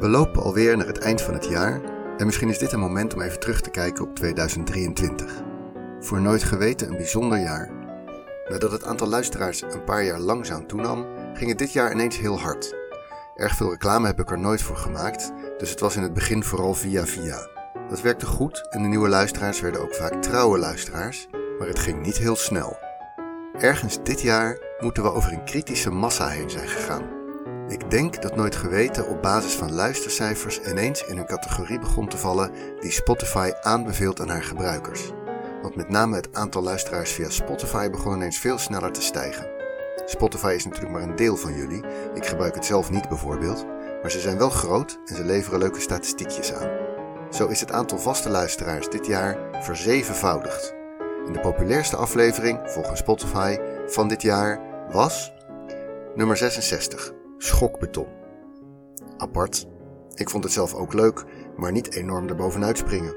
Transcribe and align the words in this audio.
We 0.00 0.08
lopen 0.08 0.42
alweer 0.42 0.76
naar 0.76 0.86
het 0.86 0.98
eind 0.98 1.22
van 1.22 1.34
het 1.34 1.44
jaar 1.44 1.80
en 2.16 2.26
misschien 2.26 2.48
is 2.48 2.58
dit 2.58 2.72
een 2.72 2.80
moment 2.80 3.14
om 3.14 3.20
even 3.20 3.40
terug 3.40 3.60
te 3.60 3.70
kijken 3.70 4.04
op 4.04 4.16
2023. 4.16 5.42
Voor 6.00 6.20
nooit 6.20 6.42
geweten 6.42 6.88
een 6.88 6.96
bijzonder 6.96 7.38
jaar. 7.38 7.70
Nadat 8.48 8.72
het 8.72 8.84
aantal 8.84 9.08
luisteraars 9.08 9.62
een 9.62 9.84
paar 9.84 10.04
jaar 10.04 10.18
langzaam 10.18 10.66
toenam, 10.66 11.06
ging 11.34 11.48
het 11.48 11.58
dit 11.58 11.72
jaar 11.72 11.92
ineens 11.92 12.18
heel 12.18 12.40
hard. 12.40 12.74
Erg 13.34 13.56
veel 13.56 13.70
reclame 13.70 14.06
heb 14.06 14.20
ik 14.20 14.30
er 14.30 14.38
nooit 14.38 14.62
voor 14.62 14.76
gemaakt, 14.76 15.32
dus 15.58 15.70
het 15.70 15.80
was 15.80 15.96
in 15.96 16.02
het 16.02 16.14
begin 16.14 16.44
vooral 16.44 16.74
via 16.74 17.06
via. 17.06 17.48
Dat 17.88 18.00
werkte 18.00 18.26
goed 18.26 18.66
en 18.70 18.82
de 18.82 18.88
nieuwe 18.88 19.08
luisteraars 19.08 19.60
werden 19.60 19.80
ook 19.80 19.94
vaak 19.94 20.22
trouwe 20.22 20.58
luisteraars, 20.58 21.28
maar 21.58 21.68
het 21.68 21.78
ging 21.78 22.02
niet 22.02 22.18
heel 22.18 22.36
snel. 22.36 22.78
Ergens 23.58 24.02
dit 24.02 24.20
jaar 24.20 24.58
moeten 24.78 25.02
we 25.02 25.12
over 25.12 25.32
een 25.32 25.44
kritische 25.44 25.90
massa 25.90 26.28
heen 26.28 26.50
zijn 26.50 26.68
gegaan. 26.68 27.19
Ik 27.70 27.90
denk 27.90 28.22
dat 28.22 28.36
Nooit 28.36 28.56
Geweten 28.56 29.08
op 29.08 29.22
basis 29.22 29.52
van 29.52 29.72
luistercijfers 29.72 30.60
ineens 30.60 31.04
in 31.04 31.18
een 31.18 31.26
categorie 31.26 31.78
begon 31.78 32.08
te 32.08 32.16
vallen 32.16 32.50
die 32.80 32.90
Spotify 32.90 33.50
aanbeveelt 33.60 34.20
aan 34.20 34.28
haar 34.28 34.42
gebruikers. 34.42 35.10
Want 35.62 35.76
met 35.76 35.88
name 35.88 36.16
het 36.16 36.34
aantal 36.34 36.62
luisteraars 36.62 37.10
via 37.10 37.28
Spotify 37.28 37.90
begon 37.90 38.14
ineens 38.14 38.38
veel 38.38 38.58
sneller 38.58 38.92
te 38.92 39.02
stijgen. 39.02 39.50
Spotify 40.06 40.52
is 40.56 40.64
natuurlijk 40.64 40.92
maar 40.92 41.02
een 41.02 41.16
deel 41.16 41.36
van 41.36 41.54
jullie. 41.54 41.84
Ik 42.14 42.26
gebruik 42.26 42.54
het 42.54 42.64
zelf 42.64 42.90
niet 42.90 43.08
bijvoorbeeld. 43.08 43.66
Maar 44.02 44.10
ze 44.10 44.20
zijn 44.20 44.38
wel 44.38 44.50
groot 44.50 44.98
en 45.06 45.16
ze 45.16 45.24
leveren 45.24 45.58
leuke 45.58 45.80
statistiekjes 45.80 46.52
aan. 46.52 46.70
Zo 47.30 47.46
is 47.46 47.60
het 47.60 47.72
aantal 47.72 47.98
vaste 47.98 48.30
luisteraars 48.30 48.88
dit 48.88 49.06
jaar 49.06 49.38
verzevenvoudigd. 49.60 50.74
En 51.26 51.32
de 51.32 51.40
populairste 51.40 51.96
aflevering, 51.96 52.60
volgens 52.64 53.00
Spotify, 53.00 53.58
van 53.86 54.08
dit 54.08 54.22
jaar 54.22 54.60
was 54.88 55.32
nummer 56.14 56.36
66 56.36 57.18
schokbeton. 57.42 58.06
Apart. 59.16 59.66
Ik 60.14 60.30
vond 60.30 60.44
het 60.44 60.52
zelf 60.52 60.74
ook 60.74 60.92
leuk, 60.92 61.24
maar 61.56 61.72
niet 61.72 61.94
enorm 61.94 62.28
erbovenuit 62.28 62.78
springen. 62.78 63.14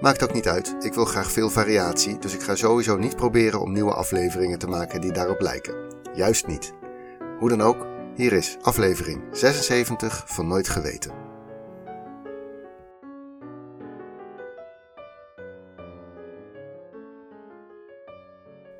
Maakt 0.00 0.22
ook 0.22 0.32
niet 0.32 0.48
uit, 0.48 0.76
ik 0.78 0.94
wil 0.94 1.04
graag 1.04 1.30
veel 1.30 1.50
variatie, 1.50 2.18
dus 2.18 2.34
ik 2.34 2.42
ga 2.42 2.54
sowieso 2.54 2.96
niet 2.96 3.16
proberen 3.16 3.60
om 3.60 3.72
nieuwe 3.72 3.94
afleveringen 3.94 4.58
te 4.58 4.66
maken 4.66 5.00
die 5.00 5.12
daarop 5.12 5.40
lijken. 5.40 5.74
Juist 6.14 6.46
niet. 6.46 6.72
Hoe 7.38 7.48
dan 7.48 7.60
ook, 7.60 7.86
hier 8.14 8.32
is 8.32 8.56
aflevering 8.62 9.22
76 9.32 10.22
van 10.26 10.46
Nooit 10.46 10.68
Geweten. 10.68 11.12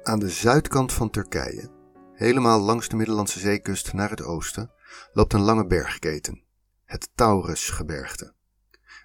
Aan 0.03 0.19
de 0.19 0.29
zuidkant 0.29 0.93
van 0.93 1.11
Turkije 1.11 1.80
Helemaal 2.21 2.61
langs 2.61 2.89
de 2.89 2.97
Middellandse 2.97 3.39
zeekust 3.39 3.93
naar 3.93 4.11
het 4.11 4.23
oosten 4.23 4.71
loopt 5.13 5.33
een 5.33 5.41
lange 5.41 5.67
bergketen, 5.67 6.43
het 6.85 7.09
Taurusgebergte. 7.15 8.33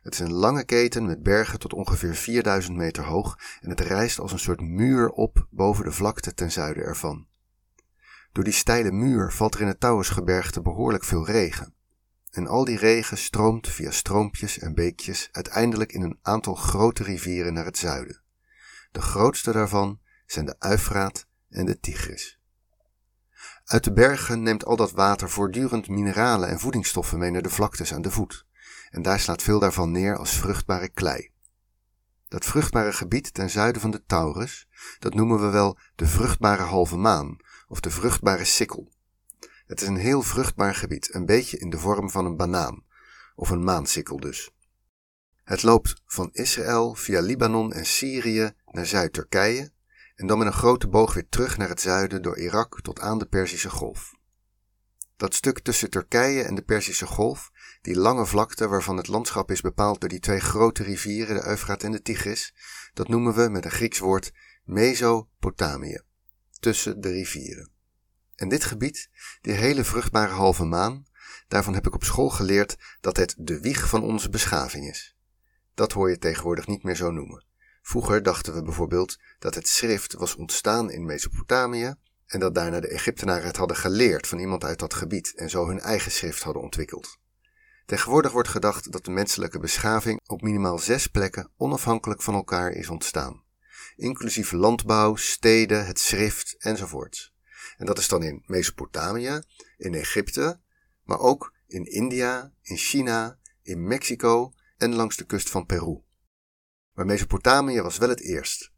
Het 0.02 0.14
is 0.14 0.20
een 0.20 0.34
lange 0.34 0.64
keten 0.64 1.06
met 1.06 1.24
bergen 1.24 1.60
tot 1.60 1.74
ongeveer 1.74 2.16
4000 2.16 2.78
meter 2.78 3.04
hoog 3.04 3.40
en 3.62 3.70
het 3.70 3.80
rijst 3.80 4.20
als 4.20 4.32
een 4.32 4.40
soort 4.40 4.62
muur 4.62 5.10
op 5.10 5.48
boven 5.50 5.84
de 5.84 5.92
vlakte 5.92 6.34
ten 6.34 6.52
zuiden 6.52 6.84
ervan. 6.84 7.28
Door 8.32 8.44
die 8.44 8.54
steile 8.54 8.92
muur 8.92 9.32
valt 9.32 9.56
er 9.56 9.62
in 9.62 9.68
het 9.68 9.80
Taurusgebergte 9.80 10.62
behoorlijk 10.62 11.04
veel 11.04 11.26
regen. 11.26 11.74
En 12.32 12.48
al 12.48 12.66
die 12.66 12.78
regen 12.78 13.18
stroomt 13.18 13.68
via 13.68 13.92
stroompjes 13.92 14.60
en 14.60 14.74
beekjes 14.74 15.30
uiteindelijk 15.32 15.92
in 15.92 16.02
een 16.02 16.20
aantal 16.22 16.56
grote 16.56 17.04
rivieren 17.04 17.54
naar 17.54 17.66
het 17.66 17.78
zuiden. 17.78 18.22
De 18.92 19.02
grootste 19.02 19.52
daarvan 19.52 20.00
zijn 20.26 20.46
de 20.46 20.56
Uifraat 20.60 21.28
en 21.50 21.66
de 21.66 21.80
Tigris. 21.80 22.35
Uit 23.66 23.84
de 23.84 23.94
bergen 23.94 24.44
neemt 24.44 24.66
al 24.66 24.76
dat 24.76 24.92
water 24.92 25.30
voortdurend 25.30 25.88
mineralen 25.88 26.50
en 26.50 26.60
voedingsstoffen 26.60 27.20
mee 27.20 27.32
naar 27.32 27.42
de 27.42 27.50
vlaktes 27.50 27.94
aan 27.94 28.02
de 28.02 28.12
voet, 28.12 28.46
en 28.90 29.02
daar 29.02 29.20
slaat 29.20 29.42
veel 29.42 29.60
daarvan 29.60 29.92
neer 29.92 30.18
als 30.18 30.38
vruchtbare 30.38 30.90
klei. 30.90 31.32
Dat 32.28 32.46
vruchtbare 32.46 32.94
gebied 32.94 33.34
ten 33.34 33.50
zuiden 33.50 33.82
van 33.82 33.92
de 33.92 34.04
Taurus, 34.06 34.68
dat 35.00 35.14
noemen 35.14 35.40
we 35.40 35.50
wel 35.50 35.78
de 35.96 36.08
vruchtbare 36.08 36.62
halve 36.62 36.98
maan 36.98 37.38
of 37.68 37.80
de 37.80 37.90
vruchtbare 37.90 38.46
sikkel. 38.46 38.92
Het 39.66 39.82
is 39.82 39.88
een 39.88 39.98
heel 39.98 40.22
vruchtbaar 40.22 40.76
gebied, 40.76 41.14
een 41.14 41.26
beetje 41.26 41.58
in 41.58 41.70
de 41.70 41.80
vorm 41.80 42.10
van 42.10 42.26
een 42.26 42.38
banaan, 42.38 42.84
of 43.36 43.50
een 43.50 43.64
maansikkel 43.64 44.20
dus. 44.20 44.52
Het 45.44 45.64
loopt 45.64 46.02
van 46.06 46.30
Israël 46.32 46.96
via 46.96 47.22
Libanon 47.22 47.74
en 47.74 47.86
Syrië 47.86 48.52
naar 48.66 48.86
Zuid-Turkije 48.86 49.72
en 50.16 50.28
dan 50.28 50.38
met 50.38 50.48
een 50.48 50.54
grote 50.54 50.88
boog 50.88 51.14
weer 51.14 51.30
terug 51.30 51.58
naar 51.58 51.70
het 51.70 51.82
zuiden 51.82 52.22
door 52.22 52.38
Irak 52.38 52.82
tot 52.82 53.00
aan 53.00 53.18
de 53.18 53.26
Perzische 53.26 53.70
Golf. 53.70 54.14
Dat 55.18 55.34
stuk 55.34 55.60
tussen 55.60 55.90
Turkije 55.90 56.44
en 56.44 56.56
de 56.56 56.62
Perzische 56.62 57.06
Golf, 57.06 57.52
die 57.82 57.96
lange 57.96 58.26
vlakte 58.26 58.68
waarvan 58.68 58.98
het 58.98 59.08
landschap 59.08 59.52
is 59.52 59.62
bepaald 59.62 60.00
door 60.00 60.10
die 60.10 60.20
twee 60.20 60.40
grote 60.40 60.84
rivieren, 60.84 61.36
de 61.36 61.48
Eufraat 61.48 61.84
en 61.84 61.92
de 61.92 62.02
Tigris, 62.02 62.54
dat 62.94 63.08
noemen 63.08 63.34
we 63.34 63.50
met 63.50 63.66
een 63.66 63.72
Grieks 63.72 64.00
woord 64.00 64.34
Mesopotamië, 64.64 66.02
tussen 66.60 67.02
de 67.02 67.10
rivieren. 67.10 67.70
En 68.36 68.50
dit 68.50 68.64
gebied, 68.64 69.10
die 69.42 69.54
hele 69.54 69.84
vruchtbare 69.84 70.32
halve 70.32 70.66
maan, 70.66 71.06
daarvan 71.48 71.74
heb 71.74 71.88
ik 71.88 71.94
op 71.94 72.04
school 72.04 72.30
geleerd 72.30 72.78
dat 73.02 73.18
het 73.18 73.36
de 73.38 73.60
wieg 73.60 73.90
van 73.90 74.04
onze 74.04 74.30
beschaving 74.30 74.90
is. 74.90 75.16
Dat 75.74 75.92
hoor 75.92 76.10
je 76.10 76.18
tegenwoordig 76.18 76.68
niet 76.68 76.84
meer 76.84 76.96
zo 76.96 77.12
noemen. 77.12 77.46
Vroeger 77.88 78.24
dachten 78.24 78.54
we 78.54 78.62
bijvoorbeeld 78.62 79.18
dat 79.40 79.56
het 79.56 79.68
schrift 79.68 80.14
was 80.14 80.36
ontstaan 80.36 80.92
in 80.92 81.06
Mesopotamië 81.06 81.96
en 82.26 82.40
dat 82.40 82.56
daarna 82.56 82.80
de 82.80 82.88
Egyptenaren 82.88 83.46
het 83.46 83.58
hadden 83.58 83.78
geleerd 83.78 84.28
van 84.28 84.40
iemand 84.40 84.64
uit 84.64 84.80
dat 84.80 84.94
gebied 84.94 85.34
en 85.36 85.50
zo 85.50 85.68
hun 85.68 85.80
eigen 85.80 86.12
schrift 86.12 86.44
hadden 86.44 86.62
ontwikkeld. 86.62 87.18
Tegenwoordig 87.86 88.32
wordt 88.32 88.50
gedacht 88.50 88.92
dat 88.92 89.06
de 89.06 89.12
menselijke 89.12 89.60
beschaving 89.60 90.20
op 90.26 90.42
minimaal 90.42 90.80
zes 90.80 91.08
plekken 91.08 91.52
onafhankelijk 91.58 92.22
van 92.22 92.34
elkaar 92.34 92.72
is 92.72 92.90
ontstaan, 92.90 93.44
inclusief 93.96 94.52
landbouw, 94.52 95.16
steden, 95.16 95.86
het 95.86 96.00
schrift 96.00 96.56
enzovoorts. 96.58 97.34
En 97.78 97.86
dat 97.86 97.98
is 97.98 98.08
dan 98.08 98.24
in 98.24 98.44
Mesopotamië, 98.46 99.42
in 99.78 99.94
Egypte, 99.94 100.60
maar 101.04 101.20
ook 101.20 101.54
in 101.68 101.84
India, 101.84 102.54
in 102.62 102.78
China, 102.78 103.40
in 103.62 103.88
Mexico 103.88 104.54
en 104.78 104.96
langs 104.96 105.16
de 105.16 105.26
kust 105.26 105.50
van 105.50 105.66
Peru. 105.66 106.05
Maar 106.96 107.06
Mesopotamië 107.06 107.82
was 107.82 107.98
wel 107.98 108.10
het 108.10 108.22
eerst. 108.22 108.72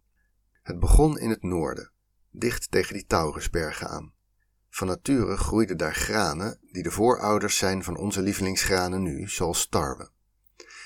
Het 0.62 0.80
begon 0.80 1.20
in 1.20 1.30
het 1.30 1.44
noorden, 1.44 1.92
dicht 2.32 2.72
tegen 2.72 2.94
die 2.94 3.06
Taurusbergen 3.06 3.88
aan. 3.88 4.14
Van 4.70 4.88
nature 4.88 5.38
groeiden 5.38 5.78
daar 5.78 5.96
granen 5.96 6.60
die 6.72 6.84
de 6.84 6.92
voorouders 6.92 7.58
zijn 7.58 7.84
van 7.84 7.98
onze 7.98 8.22
lievelingsgranen 8.22 9.02
nu, 9.02 9.28
zoals 9.28 9.68
tarwe. 9.68 10.10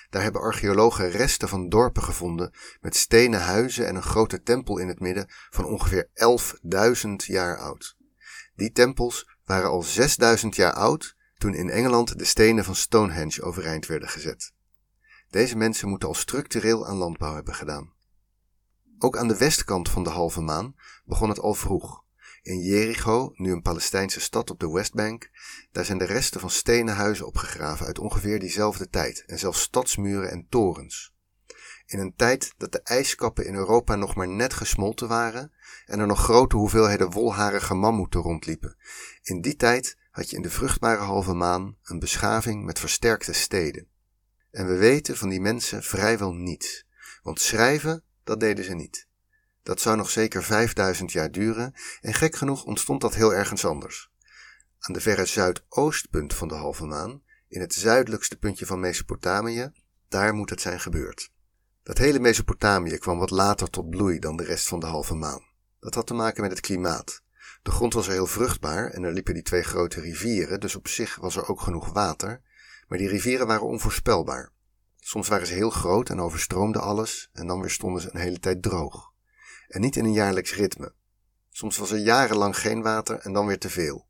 Daar 0.10 0.22
hebben 0.22 0.42
archeologen 0.42 1.10
resten 1.10 1.50
van 1.50 1.70
dorpen 1.70 2.04
gevonden 2.04 2.54
met 2.82 2.96
stenen 2.96 3.42
huizen 3.42 3.88
en 3.88 3.96
een 3.96 4.02
grote 4.04 4.42
tempel 4.42 4.78
in 4.78 4.88
het 4.88 5.00
midden 5.00 5.26
van 5.50 5.66
ongeveer 5.66 6.10
11.000 7.06 7.12
jaar 7.16 7.58
oud. 7.58 7.98
Die 8.56 8.72
tempels 8.72 9.38
waren 9.46 9.70
al 9.70 9.86
6.000 9.86 10.48
jaar 10.50 10.74
oud 10.74 11.16
toen 11.38 11.54
in 11.54 11.70
Engeland 11.70 12.18
de 12.18 12.26
stenen 12.26 12.64
van 12.64 12.76
Stonehenge 12.76 13.42
overeind 13.42 13.86
werden 13.86 14.10
gezet. 14.10 14.54
Deze 15.32 15.58
mensen 15.58 15.90
moeten 15.90 16.08
al 16.08 16.14
structureel 16.14 16.88
aan 16.88 16.98
landbouw 16.98 17.34
hebben 17.34 17.56
gedaan. 17.56 17.94
Ook 19.00 19.18
aan 19.18 19.28
de 19.28 19.38
westkant 19.38 19.90
van 19.90 20.04
de 20.04 20.10
halve 20.10 20.42
maan 20.42 20.76
begon 21.06 21.30
het 21.30 21.40
al 21.40 21.54
vroeg. 21.54 22.04
In 22.42 22.60
Jericho, 22.60 23.32
nu 23.36 23.52
een 23.52 23.62
Palestijnse 23.62 24.20
stad 24.20 24.50
op 24.50 24.60
de 24.60 24.72
Westbank, 24.72 25.30
daar 25.72 25.86
zijn 25.86 25.98
de 25.98 26.06
resten 26.06 26.40
van 26.40 26.50
stenen 26.50 26.96
huizen 26.96 27.26
opgegraven 27.26 27.86
uit 27.86 28.00
ongeveer 28.00 28.40
diezelfde 28.40 28.90
tijd 28.90 29.24
en 29.26 29.40
zelfs 29.40 29.62
stadsmuren 29.62 30.32
en 30.32 30.48
torens. 30.50 31.14
In 31.86 32.00
een 32.00 32.16
tijd 32.16 32.54
dat 32.58 32.72
de 32.72 32.82
ijskappen 32.82 33.46
in 33.46 33.56
Europa 33.56 33.96
nog 33.96 34.16
maar 34.16 34.28
net 34.30 34.54
gesmolten 34.54 35.08
waren 35.08 35.52
en 35.86 36.00
er 36.00 36.08
nog 36.08 36.20
grote 36.20 36.56
hoeveelheden 36.56 37.12
wolharige 37.12 37.74
mammoeten 37.74 38.22
rondliepen. 38.22 38.78
In 39.24 39.42
die 39.42 39.56
tijd 39.56 39.98
had 40.12 40.30
je 40.30 40.36
in 40.36 40.42
de 40.42 40.50
vruchtbare 40.50 41.02
halve 41.02 41.34
maan 41.34 41.78
een 41.84 42.00
beschaving 42.00 42.64
met 42.66 42.80
versterkte 42.80 43.34
steden. 43.34 43.91
En 44.52 44.68
we 44.68 44.78
weten 44.78 45.18
van 45.18 45.30
die 45.30 45.42
mensen 45.42 45.84
vrijwel 45.84 46.34
niets, 46.34 46.86
want 47.24 47.42
schrijven, 47.42 48.04
dat 48.24 48.40
deden 48.40 48.66
ze 48.66 48.74
niet. 48.74 49.08
Dat 49.64 49.82
zou 49.82 49.98
nog 49.98 50.10
zeker 50.10 50.44
5000 50.44 51.12
jaar 51.12 51.32
duren 51.32 51.74
en 52.02 52.14
gek 52.14 52.36
genoeg 52.36 52.64
ontstond 52.64 53.02
dat 53.02 53.16
heel 53.16 53.34
ergens 53.34 53.66
anders. 53.66 54.12
Aan 54.80 54.94
de 54.94 55.02
verre 55.02 55.26
zuidoostpunt 55.26 56.34
van 56.34 56.48
de 56.48 56.56
halve 56.56 56.86
maan, 56.86 57.22
in 57.48 57.62
het 57.62 57.74
zuidelijkste 57.74 58.38
puntje 58.38 58.66
van 58.66 58.80
Mesopotamië, 58.80 59.72
daar 60.08 60.34
moet 60.34 60.50
het 60.50 60.62
zijn 60.62 60.80
gebeurd. 60.80 61.32
Dat 61.84 61.98
hele 61.98 62.20
Mesopotamië 62.20 62.98
kwam 62.98 63.18
wat 63.18 63.30
later 63.30 63.70
tot 63.70 63.90
bloei 63.90 64.20
dan 64.20 64.38
de 64.38 64.44
rest 64.44 64.68
van 64.68 64.80
de 64.80 64.86
halve 64.86 65.16
maan. 65.16 65.44
Dat 65.80 65.96
had 65.96 66.08
te 66.08 66.14
maken 66.14 66.42
met 66.42 66.52
het 66.52 66.60
klimaat. 66.60 67.22
De 67.62 67.72
grond 67.72 67.94
was 67.94 68.08
er 68.08 68.14
heel 68.14 68.28
vruchtbaar 68.28 68.90
en 68.90 69.04
er 69.04 69.14
liepen 69.14 69.34
die 69.34 69.44
twee 69.44 69.64
grote 69.64 70.02
rivieren, 70.02 70.60
dus 70.60 70.76
op 70.76 70.88
zich 70.88 71.16
was 71.16 71.36
er 71.36 71.48
ook 71.48 71.62
genoeg 71.62 71.92
water, 71.92 72.42
maar 72.92 73.00
die 73.00 73.10
rivieren 73.10 73.48
waren 73.48 73.68
onvoorspelbaar. 73.68 74.52
Soms 75.00 75.28
waren 75.28 75.48
ze 75.48 75.54
heel 75.54 75.70
groot 75.70 76.10
en 76.10 76.20
overstroomden 76.20 76.82
alles, 76.82 77.30
en 77.34 77.48
dan 77.48 77.60
weer 77.60 77.70
stonden 77.70 78.02
ze 78.02 78.10
een 78.12 78.20
hele 78.20 78.40
tijd 78.40 78.62
droog. 78.62 79.12
En 79.68 79.82
niet 79.82 79.96
in 79.96 80.06
een 80.06 80.14
jaarlijks 80.14 80.56
ritme. 80.56 80.94
Soms 81.50 81.78
was 81.78 81.92
er 81.92 81.98
jarenlang 81.98 82.58
geen 82.58 82.82
water 82.82 83.20
en 83.20 83.34
dan 83.34 83.46
weer 83.46 83.60
te 83.60 83.70
veel. 83.70 84.08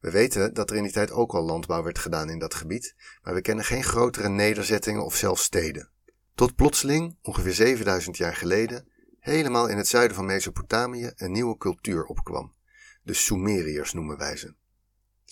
We 0.00 0.10
weten 0.10 0.54
dat 0.54 0.70
er 0.70 0.76
in 0.76 0.82
die 0.82 0.92
tijd 0.92 1.10
ook 1.10 1.34
al 1.34 1.42
landbouw 1.42 1.82
werd 1.82 1.98
gedaan 1.98 2.30
in 2.30 2.38
dat 2.38 2.54
gebied, 2.54 2.94
maar 3.22 3.34
we 3.34 3.40
kennen 3.40 3.64
geen 3.64 3.84
grotere 3.84 4.28
nederzettingen 4.28 5.04
of 5.04 5.16
zelfs 5.16 5.42
steden. 5.42 5.90
Tot 6.34 6.54
plotseling, 6.54 7.16
ongeveer 7.22 7.54
7000 7.54 8.16
jaar 8.16 8.36
geleden, 8.36 8.88
helemaal 9.18 9.68
in 9.68 9.76
het 9.76 9.88
zuiden 9.88 10.16
van 10.16 10.26
Mesopotamië 10.26 11.12
een 11.14 11.32
nieuwe 11.32 11.56
cultuur 11.56 12.04
opkwam. 12.04 12.54
De 13.02 13.14
Sumeriërs 13.14 13.92
noemen 13.92 14.18
wij 14.18 14.36
ze. 14.36 14.54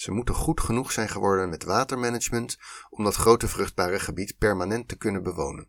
Ze 0.02 0.10
moeten 0.10 0.34
goed 0.34 0.60
genoeg 0.60 0.92
zijn 0.92 1.08
geworden 1.08 1.48
met 1.48 1.64
watermanagement 1.64 2.58
om 2.90 3.04
dat 3.04 3.14
grote 3.14 3.48
vruchtbare 3.48 4.00
gebied 4.00 4.38
permanent 4.38 4.88
te 4.88 4.96
kunnen 4.96 5.22
bewonen. 5.22 5.68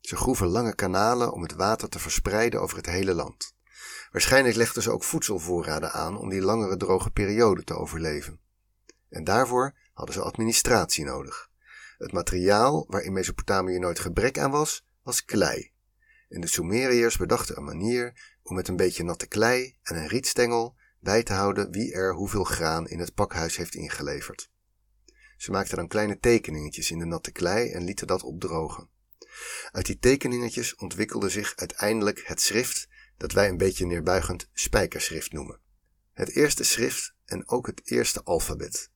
Ze 0.00 0.16
groeven 0.16 0.46
lange 0.46 0.74
kanalen 0.74 1.32
om 1.32 1.42
het 1.42 1.52
water 1.52 1.88
te 1.88 1.98
verspreiden 1.98 2.60
over 2.60 2.76
het 2.76 2.86
hele 2.86 3.14
land. 3.14 3.54
Waarschijnlijk 4.12 4.56
legden 4.56 4.82
ze 4.82 4.90
ook 4.90 5.04
voedselvoorraden 5.04 5.92
aan 5.92 6.18
om 6.18 6.28
die 6.28 6.40
langere 6.40 6.76
droge 6.76 7.10
periode 7.10 7.64
te 7.64 7.74
overleven. 7.74 8.40
En 9.08 9.24
daarvoor 9.24 9.74
hadden 9.92 10.14
ze 10.14 10.22
administratie 10.22 11.04
nodig. 11.04 11.50
Het 11.98 12.12
materiaal 12.12 12.84
waar 12.88 13.02
in 13.02 13.12
Mesopotamië 13.12 13.78
nooit 13.78 13.98
gebrek 13.98 14.38
aan 14.38 14.50
was, 14.50 14.86
was 15.02 15.24
klei. 15.24 15.72
En 16.28 16.40
de 16.40 16.46
Sumeriërs 16.46 17.16
bedachten 17.16 17.56
een 17.56 17.64
manier 17.64 18.36
om 18.42 18.54
met 18.54 18.68
een 18.68 18.76
beetje 18.76 19.04
natte 19.04 19.26
klei 19.26 19.76
en 19.82 19.96
een 19.96 20.08
rietstengel 20.08 20.76
bij 21.00 21.22
te 21.22 21.32
houden 21.32 21.70
wie 21.70 21.92
er 21.92 22.14
hoeveel 22.14 22.44
graan 22.44 22.88
in 22.88 22.98
het 22.98 23.14
pakhuis 23.14 23.56
heeft 23.56 23.74
ingeleverd. 23.74 24.50
Ze 25.36 25.50
maakten 25.50 25.76
dan 25.76 25.88
kleine 25.88 26.18
tekeningetjes 26.18 26.90
in 26.90 26.98
de 26.98 27.04
natte 27.04 27.30
klei 27.30 27.70
en 27.70 27.84
lieten 27.84 28.06
dat 28.06 28.22
opdrogen. 28.22 28.88
Uit 29.70 29.86
die 29.86 29.98
tekeningetjes 29.98 30.74
ontwikkelde 30.74 31.28
zich 31.28 31.56
uiteindelijk 31.56 32.22
het 32.26 32.40
schrift 32.40 32.88
dat 33.16 33.32
wij 33.32 33.48
een 33.48 33.56
beetje 33.56 33.86
neerbuigend 33.86 34.48
spijkerschrift 34.52 35.32
noemen. 35.32 35.60
Het 36.12 36.30
eerste 36.30 36.64
schrift 36.64 37.14
en 37.24 37.48
ook 37.48 37.66
het 37.66 37.80
eerste 37.84 38.22
alfabet. 38.22 38.90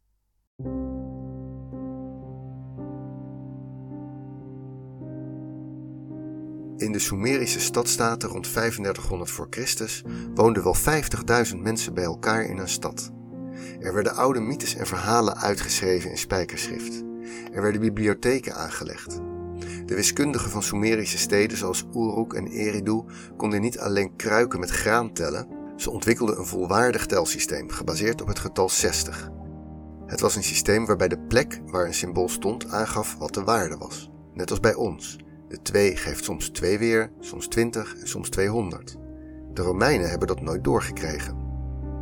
In 6.82 6.92
de 6.92 6.98
Sumerische 6.98 7.60
stadstaten 7.60 8.28
rond 8.28 8.52
3500 8.52 9.30
voor 9.30 9.46
Christus 9.50 10.02
woonden 10.34 10.62
wel 10.62 10.76
50.000 11.46 11.56
mensen 11.56 11.94
bij 11.94 12.04
elkaar 12.04 12.44
in 12.44 12.58
een 12.58 12.68
stad. 12.68 13.10
Er 13.80 13.94
werden 13.94 14.14
oude 14.14 14.40
mythes 14.40 14.74
en 14.74 14.86
verhalen 14.86 15.36
uitgeschreven 15.36 16.10
in 16.10 16.18
spijkerschrift. 16.18 17.02
Er 17.52 17.62
werden 17.62 17.80
bibliotheken 17.80 18.54
aangelegd. 18.54 19.20
De 19.86 19.94
wiskundigen 19.94 20.50
van 20.50 20.62
Sumerische 20.62 21.18
steden 21.18 21.56
zoals 21.56 21.84
Uruk 21.94 22.32
en 22.32 22.46
Eridu 22.46 23.02
konden 23.36 23.60
niet 23.60 23.78
alleen 23.78 24.16
kruiken 24.16 24.60
met 24.60 24.70
graan 24.70 25.12
tellen, 25.12 25.48
ze 25.76 25.90
ontwikkelden 25.90 26.38
een 26.38 26.46
volwaardig 26.46 27.06
telsysteem 27.06 27.70
gebaseerd 27.70 28.20
op 28.20 28.28
het 28.28 28.38
getal 28.38 28.68
60. 28.68 29.30
Het 30.06 30.20
was 30.20 30.36
een 30.36 30.44
systeem 30.44 30.86
waarbij 30.86 31.08
de 31.08 31.18
plek 31.18 31.60
waar 31.66 31.86
een 31.86 31.94
symbool 31.94 32.28
stond 32.28 32.68
aangaf 32.68 33.16
wat 33.18 33.34
de 33.34 33.44
waarde 33.44 33.76
was, 33.76 34.10
net 34.34 34.50
als 34.50 34.60
bij 34.60 34.74
ons. 34.74 35.18
De 35.52 35.62
2 35.62 35.96
geeft 35.96 36.24
soms 36.24 36.48
2 36.48 36.78
weer, 36.78 37.10
soms 37.20 37.46
20 37.46 37.96
en 38.00 38.08
soms 38.08 38.28
200. 38.28 38.96
De 39.54 39.62
Romeinen 39.62 40.10
hebben 40.10 40.28
dat 40.28 40.40
nooit 40.40 40.64
doorgekregen. 40.64 41.36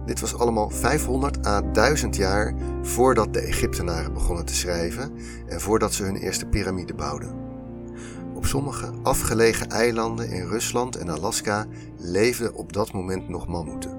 Dit 0.07 0.21
was 0.21 0.35
allemaal 0.35 0.71
500 0.71 1.47
à 1.47 1.63
1000 1.73 2.17
jaar 2.17 2.55
voordat 2.83 3.35
de 3.35 3.41
Egyptenaren 3.41 4.13
begonnen 4.13 4.45
te 4.45 4.55
schrijven 4.55 5.13
en 5.47 5.61
voordat 5.61 5.95
ze 5.95 6.03
hun 6.03 6.17
eerste 6.17 6.47
piramide 6.47 6.95
bouwden. 6.95 7.35
Op 8.35 8.47
sommige 8.47 8.91
afgelegen 9.03 9.69
eilanden 9.69 10.29
in 10.29 10.47
Rusland 10.47 10.97
en 10.97 11.09
Alaska 11.09 11.67
leefden 11.99 12.55
op 12.55 12.73
dat 12.73 12.93
moment 12.93 13.29
nog 13.29 13.47
mammoeten. 13.47 13.99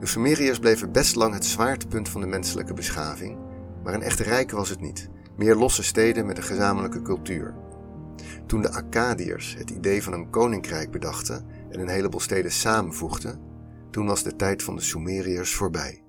De 0.00 0.06
Sumeriërs 0.06 0.58
bleven 0.58 0.92
best 0.92 1.14
lang 1.14 1.34
het 1.34 1.44
zwaartepunt 1.44 2.08
van 2.08 2.20
de 2.20 2.26
menselijke 2.26 2.74
beschaving, 2.74 3.38
maar 3.82 3.94
een 3.94 4.02
echte 4.02 4.22
rijke 4.22 4.56
was 4.56 4.68
het 4.68 4.80
niet. 4.80 5.08
Meer 5.36 5.54
losse 5.54 5.82
steden 5.82 6.26
met 6.26 6.36
een 6.36 6.42
gezamenlijke 6.42 7.02
cultuur. 7.02 7.63
Toen 8.46 8.62
de 8.62 8.72
Akkadiërs 8.72 9.54
het 9.58 9.70
idee 9.70 10.02
van 10.02 10.12
een 10.12 10.30
koninkrijk 10.30 10.90
bedachten 10.90 11.46
en 11.70 11.80
een 11.80 11.88
heleboel 11.88 12.20
steden 12.20 12.52
samenvoegden, 12.52 13.40
toen 13.90 14.06
was 14.06 14.22
de 14.22 14.36
tijd 14.36 14.62
van 14.62 14.76
de 14.76 14.82
Sumeriërs 14.82 15.54
voorbij. 15.54 16.02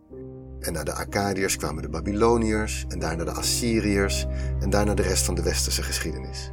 En 0.59 0.73
na 0.73 0.83
de 0.83 0.93
Akkadiërs 0.93 1.57
kwamen 1.57 1.81
de 1.81 1.89
Babyloniërs 1.89 2.85
en 2.87 2.99
daarna 2.99 3.23
de 3.23 3.31
Assyriërs 3.31 4.25
en 4.59 4.69
daarna 4.69 4.93
de 4.93 5.01
rest 5.01 5.25
van 5.25 5.35
de 5.35 5.43
westerse 5.43 5.83
geschiedenis. 5.83 6.51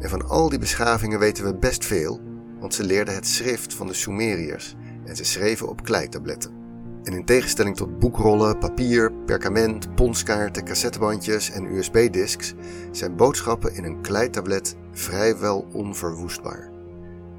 En 0.00 0.08
van 0.08 0.28
al 0.28 0.48
die 0.48 0.58
beschavingen 0.58 1.18
weten 1.18 1.44
we 1.44 1.54
best 1.54 1.84
veel, 1.84 2.20
want 2.60 2.74
ze 2.74 2.84
leerden 2.84 3.14
het 3.14 3.26
schrift 3.26 3.74
van 3.74 3.86
de 3.86 3.94
Sumeriërs 3.94 4.76
en 5.04 5.16
ze 5.16 5.24
schreven 5.24 5.68
op 5.68 5.84
kleitabletten. 5.84 6.65
En 7.06 7.12
in 7.12 7.24
tegenstelling 7.24 7.76
tot 7.76 7.98
boekrollen, 7.98 8.58
papier, 8.58 9.12
perkament, 9.12 9.94
ponskaarten, 9.94 10.64
cassettebandjes 10.64 11.50
en 11.50 11.64
USB-disks 11.64 12.54
zijn 12.90 13.16
boodschappen 13.16 13.74
in 13.74 13.84
een 13.84 14.00
kleitablet 14.00 14.76
vrijwel 14.92 15.68
onverwoestbaar. 15.72 16.70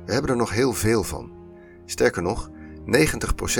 We 0.05 0.13
hebben 0.13 0.31
er 0.31 0.37
nog 0.37 0.51
heel 0.51 0.73
veel 0.73 1.03
van. 1.03 1.31
Sterker 1.85 2.21
nog, 2.21 2.49
90% 2.49 2.51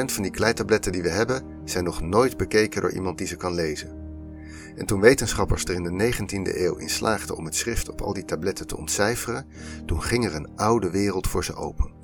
van 0.06 0.24
die 0.24 0.31
kleitabletten 0.31 0.92
die 0.92 1.01
we 1.01 1.09
hebben 1.09 1.44
zijn 1.63 1.83
nog 1.83 2.01
nooit 2.01 2.38
bekeken 2.38 2.81
door 2.81 2.92
iemand 2.92 3.18
die 3.18 3.27
ze 3.27 3.36
kan 3.36 3.54
lezen. 3.54 3.95
En 4.75 4.86
toen 4.86 5.01
wetenschappers 5.01 5.63
er 5.63 5.74
in 5.74 5.83
de 5.83 6.13
19e 6.13 6.57
eeuw 6.57 6.75
in 6.75 6.89
slaagden 6.89 7.36
om 7.36 7.45
het 7.45 7.56
schrift 7.56 7.89
op 7.89 8.01
al 8.01 8.13
die 8.13 8.25
tabletten 8.25 8.68
te 8.68 8.77
ontcijferen, 8.77 9.48
toen 9.86 10.04
ging 10.04 10.25
er 10.25 10.36
een 10.36 10.50
oude 10.56 10.89
wereld 10.89 11.27
voor 11.27 11.44
ze 11.44 11.56
open. 11.56 11.97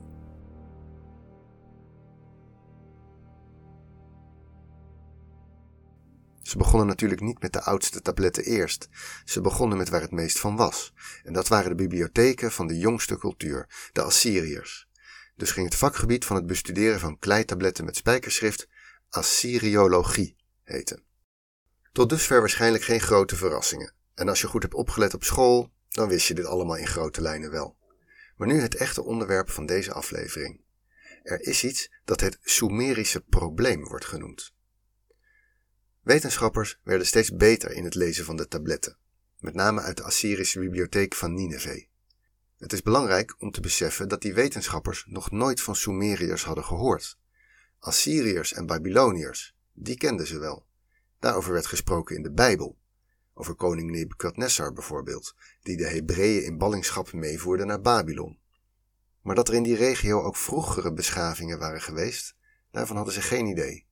Ze 6.54 6.60
begonnen 6.60 6.88
natuurlijk 6.88 7.22
niet 7.22 7.42
met 7.42 7.54
de 7.54 7.62
oudste 7.62 8.02
tabletten 8.02 8.44
eerst. 8.44 8.88
Ze 9.26 9.42
begonnen 9.42 9.78
met 9.78 9.90
waar 9.90 10.02
het 10.02 10.12
meest 10.12 10.40
van 10.40 10.56
was. 10.56 10.94
En 11.24 11.34
dat 11.34 11.48
waren 11.48 11.70
de 11.70 11.76
bibliotheken 11.76 12.52
van 12.52 12.68
de 12.68 12.78
jongste 12.78 13.18
cultuur, 13.18 13.90
de 13.92 14.02
Assyriërs. 14.02 14.88
Dus 15.36 15.52
ging 15.52 15.66
het 15.66 15.76
vakgebied 15.76 16.26
van 16.26 16.36
het 16.36 16.46
bestuderen 16.46 17.00
van 17.00 17.20
kleitabletten 17.20 17.86
met 17.86 17.96
spijkerschrift 17.96 18.68
Assyriologie 19.10 20.36
heten. 20.64 21.04
Tot 21.92 22.10
dusver 22.10 22.40
waarschijnlijk 22.40 22.84
geen 22.84 23.02
grote 23.02 23.36
verrassingen. 23.36 23.94
En 24.14 24.30
als 24.30 24.42
je 24.42 24.48
goed 24.48 24.62
hebt 24.62 24.74
opgelet 24.74 25.14
op 25.14 25.24
school, 25.24 25.72
dan 25.90 26.08
wist 26.08 26.28
je 26.28 26.34
dit 26.34 26.46
allemaal 26.46 26.78
in 26.78 26.88
grote 26.88 27.22
lijnen 27.22 27.52
wel. 27.52 27.78
Maar 28.38 28.48
nu 28.48 28.60
het 28.60 28.76
echte 28.76 29.04
onderwerp 29.04 29.50
van 29.50 29.66
deze 29.66 29.94
aflevering. 29.94 30.62
Er 31.24 31.42
is 31.42 31.64
iets 31.64 31.92
dat 32.06 32.20
het 32.20 32.38
Sumerische 32.42 33.22
probleem 33.22 33.84
wordt 33.84 34.06
genoemd. 34.06 34.54
Wetenschappers 36.04 36.80
werden 36.84 37.08
steeds 37.08 37.36
beter 37.36 37.72
in 37.72 37.84
het 37.84 37.96
lezen 37.96 38.26
van 38.26 38.36
de 38.36 38.48
tabletten, 38.48 38.98
met 39.40 39.54
name 39.54 39.82
uit 39.82 39.98
de 39.98 40.04
Assyrische 40.04 40.60
bibliotheek 40.60 41.16
van 41.16 41.34
Nineveh. 41.34 41.86
Het 42.58 42.74
is 42.74 42.82
belangrijk 42.82 43.36
om 43.40 43.52
te 43.52 43.62
beseffen 43.62 44.08
dat 44.08 44.22
die 44.22 44.34
wetenschappers 44.34 45.06
nog 45.08 45.32
nooit 45.32 45.62
van 45.62 45.76
Sumeriërs 45.76 46.44
hadden 46.44 46.64
gehoord. 46.64 47.18
Assyriërs 47.80 48.54
en 48.54 48.66
Babyloniërs, 48.66 49.56
die 49.74 49.98
kenden 49.98 50.28
ze 50.28 50.40
wel. 50.40 50.66
Daarover 51.20 51.54
werd 51.54 51.66
gesproken 51.66 52.16
in 52.16 52.24
de 52.24 52.32
Bijbel. 52.32 52.78
Over 53.34 53.56
koning 53.56 53.92
Nebukadnessar 53.92 54.74
bijvoorbeeld, 54.74 55.36
die 55.62 55.78
de 55.78 55.88
Hebreeën 55.88 56.44
in 56.44 56.58
ballingschap 56.58 57.14
meevoerde 57.14 57.66
naar 57.66 57.82
Babylon. 57.82 58.40
Maar 59.22 59.36
dat 59.36 59.48
er 59.48 59.54
in 59.54 59.64
die 59.64 59.76
regio 59.76 60.22
ook 60.22 60.36
vroegere 60.36 60.94
beschavingen 60.94 61.60
waren 61.60 61.82
geweest, 61.82 62.36
daarvan 62.72 62.96
hadden 62.96 63.14
ze 63.14 63.22
geen 63.22 63.46
idee. 63.46 63.86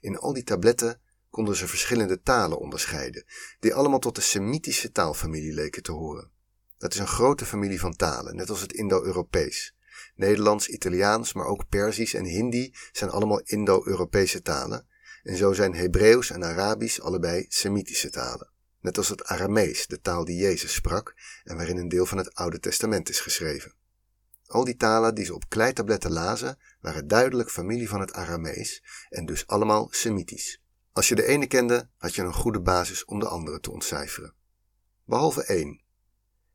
In 0.00 0.18
al 0.18 0.32
die 0.32 0.44
tabletten 0.44 1.00
konden 1.36 1.56
ze 1.56 1.68
verschillende 1.68 2.22
talen 2.22 2.58
onderscheiden, 2.58 3.24
die 3.60 3.74
allemaal 3.74 3.98
tot 3.98 4.14
de 4.14 4.20
Semitische 4.20 4.92
taalfamilie 4.92 5.52
leken 5.52 5.82
te 5.82 5.92
horen. 5.92 6.30
Dat 6.78 6.92
is 6.92 6.98
een 6.98 7.06
grote 7.06 7.44
familie 7.44 7.80
van 7.80 7.96
talen, 7.96 8.36
net 8.36 8.50
als 8.50 8.60
het 8.60 8.72
Indo-Europees. 8.72 9.74
Nederlands, 10.14 10.68
Italiaans, 10.68 11.32
maar 11.32 11.46
ook 11.46 11.68
Perzisch 11.68 12.14
en 12.14 12.24
Hindi 12.24 12.74
zijn 12.92 13.10
allemaal 13.10 13.40
Indo-Europese 13.44 14.42
talen, 14.42 14.86
en 15.22 15.36
zo 15.36 15.52
zijn 15.52 15.74
Hebreeuws 15.74 16.30
en 16.30 16.44
Arabisch 16.44 17.00
allebei 17.00 17.44
Semitische 17.48 18.10
talen. 18.10 18.50
Net 18.80 18.98
als 18.98 19.08
het 19.08 19.24
Aramees, 19.24 19.86
de 19.86 20.00
taal 20.00 20.24
die 20.24 20.36
Jezus 20.38 20.74
sprak 20.74 21.14
en 21.44 21.56
waarin 21.56 21.76
een 21.76 21.88
deel 21.88 22.06
van 22.06 22.18
het 22.18 22.34
Oude 22.34 22.60
Testament 22.60 23.08
is 23.08 23.20
geschreven. 23.20 23.72
Al 24.46 24.64
die 24.64 24.76
talen 24.76 25.14
die 25.14 25.24
ze 25.24 25.34
op 25.34 25.48
kleitabletten 25.48 26.12
lazen, 26.12 26.58
waren 26.80 27.08
duidelijk 27.08 27.50
familie 27.50 27.88
van 27.88 28.00
het 28.00 28.12
Aramees 28.12 28.82
en 29.08 29.26
dus 29.26 29.46
allemaal 29.46 29.88
Semitisch. 29.90 30.64
Als 30.96 31.08
je 31.08 31.14
de 31.14 31.26
ene 31.26 31.46
kende, 31.46 31.88
had 31.96 32.14
je 32.14 32.22
een 32.22 32.32
goede 32.32 32.60
basis 32.60 33.04
om 33.04 33.20
de 33.20 33.28
andere 33.28 33.60
te 33.60 33.70
ontcijferen. 33.70 34.34
Behalve 35.04 35.42
één. 35.42 35.82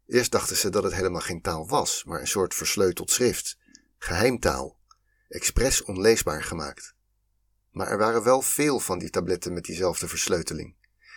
Eerst 0.08 0.32
dachten 0.32 0.56
ze 0.56 0.70
dat 0.70 0.84
het 0.84 0.94
helemaal 0.94 1.22
geen 1.22 1.42
taal 1.42 1.68
was, 1.68 2.04
maar 2.04 2.20
een 2.20 2.28
soort 2.28 2.56
versleuteld 2.56 3.12
schrift, 3.12 3.58
geheimtaal, 3.98 4.78
expres 5.28 5.84
onleesbaar 5.84 6.44
gemaakt. 6.44 6.96
Maar 7.72 7.88
er 7.88 7.98
waren 7.98 8.24
wel 8.24 8.42
veel 8.42 8.80
van 8.80 9.00
die 9.00 9.10
tabletten 9.10 9.54
met 9.54 9.64
diezelfde 9.64 10.08
versleuteling. 10.08 10.76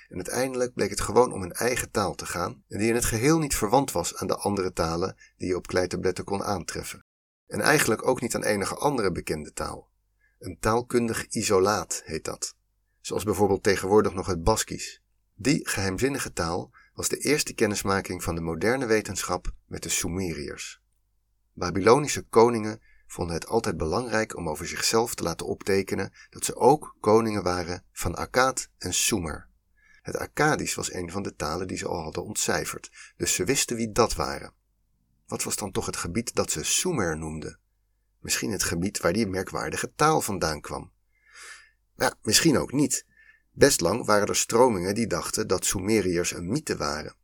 En 0.09 0.17
uiteindelijk 0.17 0.75
bleek 0.75 0.91
het 0.91 1.01
gewoon 1.01 1.33
om 1.33 1.43
een 1.43 1.53
eigen 1.53 1.91
taal 1.91 2.15
te 2.15 2.27
gaan, 2.27 2.65
die 2.69 2.89
in 2.89 2.95
het 2.95 3.05
geheel 3.05 3.39
niet 3.39 3.57
verwant 3.57 3.93
was 3.93 4.17
aan 4.17 4.27
de 4.27 4.37
andere 4.37 4.73
talen 4.73 5.17
die 5.37 5.49
je 5.49 5.57
op 5.57 5.67
kleitabletten 5.67 6.25
kon 6.25 6.43
aantreffen. 6.43 7.05
En 7.47 7.61
eigenlijk 7.61 8.07
ook 8.07 8.21
niet 8.21 8.35
aan 8.35 8.45
enige 8.45 8.75
andere 8.75 9.13
bekende 9.13 9.53
taal. 9.53 9.91
Een 10.39 10.59
taalkundig 10.61 11.27
isolaat 11.27 12.03
heet 12.05 12.25
dat. 12.25 12.57
Zoals 13.05 13.25
bijvoorbeeld 13.25 13.63
tegenwoordig 13.63 14.15
nog 14.15 14.27
het 14.27 14.43
Baskisch. 14.43 15.03
Die 15.35 15.69
geheimzinnige 15.69 16.33
taal 16.33 16.71
was 16.95 17.09
de 17.09 17.19
eerste 17.19 17.55
kennismaking 17.55 18.23
van 18.23 18.35
de 18.35 18.41
moderne 18.41 18.87
wetenschap 18.87 19.55
met 19.67 19.83
de 19.83 19.89
Sumeriërs. 19.89 20.81
Babylonische 21.53 22.23
koningen 22.23 22.81
vonden 23.07 23.35
het 23.35 23.47
altijd 23.47 23.77
belangrijk 23.77 24.37
om 24.37 24.49
over 24.49 24.67
zichzelf 24.67 25.15
te 25.15 25.23
laten 25.23 25.47
optekenen 25.47 26.13
dat 26.31 26.45
ze 26.45 26.57
ook 26.57 26.97
koningen 27.01 27.43
waren 27.43 27.85
van 27.93 28.15
Akkad 28.15 28.69
en 28.79 28.95
Sumer. 28.95 29.49
Het 30.03 30.17
Akkadisch 30.17 30.75
was 30.75 30.93
een 30.93 31.11
van 31.11 31.23
de 31.23 31.37
talen 31.37 31.69
die 31.69 31.77
ze 31.77 31.89
al 31.89 32.03
hadden 32.03 32.25
ontcijferd, 32.25 32.91
dus 33.17 33.35
ze 33.35 33.45
wisten 33.45 33.77
wie 33.77 33.93
dat 33.93 34.15
waren. 34.15 34.53
Wat 35.27 35.43
was 35.43 35.57
dan 35.57 35.73
toch 35.73 35.87
het 35.87 35.97
gebied 35.97 36.35
dat 36.35 36.51
ze 36.51 36.65
Sumer 36.65 37.19
noemden? 37.19 37.59
Misschien 38.19 38.53
het 38.53 38.63
gebied 38.63 39.01
waar 39.01 39.13
die 39.13 39.27
merkwaardige 39.27 39.93
taal 39.95 40.21
vandaan 40.21 40.61
kwam. 40.61 40.93
Ja, 41.97 42.15
misschien 42.23 42.59
ook 42.59 42.73
niet. 42.73 43.07
Best 43.53 43.81
lang 43.81 44.05
waren 44.05 44.29
er 44.29 44.37
stromingen 44.37 44.95
die 44.95 45.07
dachten 45.07 45.47
dat 45.47 45.65
Sumeriërs 45.65 46.33
een 46.33 46.49
mythe 46.49 46.77
waren. 46.77 47.17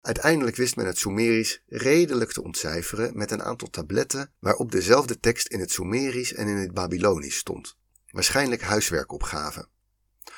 Uiteindelijk 0.00 0.56
wist 0.56 0.76
men 0.76 0.86
het 0.86 0.98
Sumerisch 0.98 1.62
redelijk 1.66 2.32
te 2.32 2.42
ontcijferen 2.42 3.16
met 3.16 3.30
een 3.30 3.42
aantal 3.42 3.70
tabletten 3.70 4.32
waarop 4.38 4.72
dezelfde 4.72 5.18
tekst 5.18 5.46
in 5.46 5.60
het 5.60 5.70
Sumerisch 5.70 6.32
en 6.32 6.48
in 6.48 6.56
het 6.56 6.74
Babylonisch 6.74 7.36
stond. 7.36 7.76
Waarschijnlijk 8.10 8.62
huiswerkopgaven. 8.62 9.68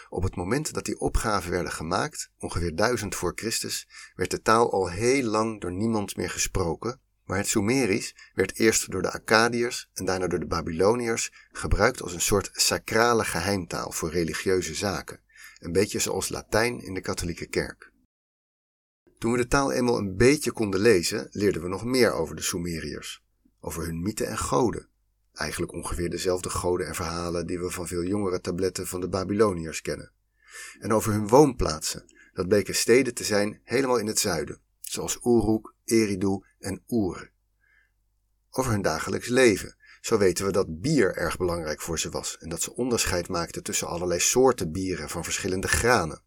Op 0.09 0.23
het 0.23 0.37
moment 0.37 0.73
dat 0.75 0.85
die 0.85 1.01
opgaven 1.01 1.51
werden 1.51 1.73
gemaakt, 1.73 2.31
ongeveer 2.39 2.77
1000 2.77 3.15
voor 3.15 3.33
Christus, 3.35 3.89
werd 4.15 4.31
de 4.31 4.43
taal 4.43 4.73
al 4.73 4.91
heel 4.91 5.25
lang 5.25 5.61
door 5.61 5.73
niemand 5.73 6.17
meer 6.17 6.31
gesproken, 6.31 7.01
maar 7.33 7.41
het 7.41 7.51
Sumerisch 7.51 8.15
werd 8.35 8.59
eerst 8.59 8.91
door 8.91 9.03
de 9.03 9.11
Akkadiërs 9.11 9.91
en 9.95 10.05
daarna 10.05 10.27
door 10.27 10.39
de 10.39 10.47
Babyloniërs 10.47 11.33
gebruikt 11.53 12.03
als 12.03 12.15
een 12.15 12.21
soort 12.21 12.51
sacrale 12.53 13.25
geheimtaal 13.25 13.93
voor 13.93 14.11
religieuze 14.11 14.75
zaken, 14.75 15.21
een 15.59 15.73
beetje 15.73 15.99
zoals 15.99 16.29
Latijn 16.29 16.81
in 16.81 16.95
de 16.95 17.01
katholieke 17.01 17.47
kerk. 17.47 17.93
Toen 19.19 19.33
we 19.33 19.39
de 19.39 19.47
taal 19.47 19.73
eenmaal 19.73 19.99
een 19.99 20.17
beetje 20.17 20.53
konden 20.53 20.81
lezen, 20.81 21.29
leerden 21.31 21.63
we 21.63 21.69
nog 21.69 21.85
meer 21.85 22.13
over 22.13 22.37
de 22.37 22.43
Sumeriërs, 22.43 23.25
over 23.61 23.85
hun 23.85 24.03
mythen 24.03 24.27
en 24.27 24.39
goden. 24.39 24.89
Eigenlijk 25.33 25.73
ongeveer 25.73 26.11
dezelfde 26.11 26.51
goden 26.51 26.87
en 26.87 26.95
verhalen 26.95 27.47
die 27.47 27.59
we 27.59 27.71
van 27.71 27.87
veel 27.87 28.05
jongere 28.05 28.41
tabletten 28.41 28.87
van 28.87 29.01
de 29.01 29.09
Babyloniërs 29.09 29.81
kennen. 29.81 30.13
En 30.81 30.93
over 30.93 31.13
hun 31.13 31.29
woonplaatsen, 31.29 32.05
dat 32.33 32.49
bleken 32.49 32.75
steden 32.75 33.15
te 33.15 33.25
zijn 33.25 33.61
helemaal 33.65 33.99
in 33.99 34.07
het 34.07 34.19
zuiden, 34.19 34.61
zoals 34.81 35.19
Uruk, 35.23 35.75
Eridu 35.85 36.51
en 36.63 36.83
Ur. 36.89 37.31
Over 38.51 38.71
hun 38.71 38.83
dagelijks 38.83 39.29
leven, 39.29 39.77
zo 40.01 40.19
weten 40.19 40.45
we 40.45 40.53
dat 40.53 40.81
bier 40.81 41.17
erg 41.17 41.37
belangrijk 41.37 41.81
voor 41.81 41.99
ze 41.99 42.11
was 42.11 42.39
en 42.39 42.49
dat 42.49 42.63
ze 42.63 42.75
onderscheid 42.75 43.29
maakten 43.29 43.63
tussen 43.63 43.89
allerlei 43.89 44.21
soorten 44.21 44.73
bieren 44.73 45.09
van 45.09 45.25
verschillende 45.25 45.69
granen. 45.69 46.23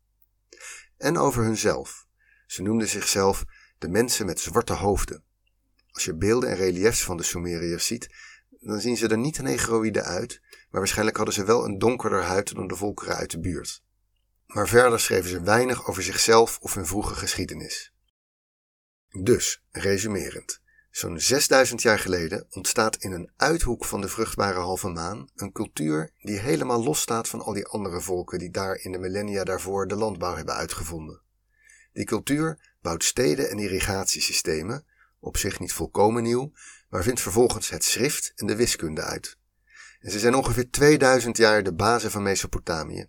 En 0.97 1.17
over 1.17 1.43
hunzelf, 1.43 2.07
ze 2.47 2.61
noemden 2.61 2.87
zichzelf 2.87 3.45
de 3.77 3.87
mensen 3.87 4.25
met 4.25 4.39
zwarte 4.39 4.73
hoofden. 4.73 5.23
Als 5.91 6.05
je 6.05 6.15
beelden 6.15 6.49
en 6.49 6.55
reliefs 6.55 7.03
van 7.03 7.17
de 7.17 7.23
Sumeriërs 7.23 7.85
ziet, 7.85 8.09
dan 8.49 8.79
zien 8.79 8.97
ze 8.97 9.07
er 9.07 9.17
niet 9.17 9.41
negroïde 9.41 10.03
uit, 10.03 10.41
maar 10.41 10.79
waarschijnlijk 10.79 11.17
hadden 11.17 11.35
ze 11.35 11.45
wel 11.45 11.65
een 11.65 11.77
donkerder 11.77 12.23
huid 12.23 12.55
dan 12.55 12.67
de 12.67 12.75
volkeren 12.75 13.15
uit 13.15 13.31
de 13.31 13.39
buurt. 13.39 13.83
Maar 14.45 14.67
verder 14.67 14.99
schreven 14.99 15.29
ze 15.29 15.41
weinig 15.41 15.87
over 15.87 16.03
zichzelf 16.03 16.59
of 16.59 16.73
hun 16.73 16.85
vroege 16.85 17.15
geschiedenis. 17.15 17.94
Dus, 19.23 19.63
resumerend, 19.71 20.61
zo'n 20.91 21.19
6000 21.19 21.81
jaar 21.81 21.99
geleden 21.99 22.45
ontstaat 22.49 22.95
in 22.95 23.11
een 23.11 23.31
uithoek 23.37 23.85
van 23.85 24.01
de 24.01 24.07
vruchtbare 24.07 24.59
halve 24.59 24.87
maan 24.87 25.29
een 25.35 25.51
cultuur 25.51 26.11
die 26.21 26.39
helemaal 26.39 26.83
losstaat 26.83 27.27
van 27.27 27.41
al 27.41 27.53
die 27.53 27.65
andere 27.65 28.01
volken 28.01 28.39
die 28.39 28.51
daar 28.51 28.75
in 28.75 28.91
de 28.91 28.97
millennia 28.97 29.43
daarvoor 29.43 29.87
de 29.87 29.95
landbouw 29.95 30.35
hebben 30.35 30.55
uitgevonden. 30.55 31.21
Die 31.93 32.05
cultuur 32.05 32.75
bouwt 32.81 33.03
steden 33.03 33.49
en 33.49 33.59
irrigatiesystemen, 33.59 34.85
op 35.19 35.37
zich 35.37 35.59
niet 35.59 35.73
volkomen 35.73 36.23
nieuw, 36.23 36.51
maar 36.89 37.03
vindt 37.03 37.21
vervolgens 37.21 37.69
het 37.69 37.83
schrift 37.83 38.33
en 38.35 38.47
de 38.47 38.55
wiskunde 38.55 39.01
uit. 39.01 39.37
En 39.99 40.11
ze 40.11 40.19
zijn 40.19 40.35
ongeveer 40.35 40.69
2000 40.69 41.37
jaar 41.37 41.63
de 41.63 41.73
bazen 41.73 42.11
van 42.11 42.23
Mesopotamië. 42.23 43.07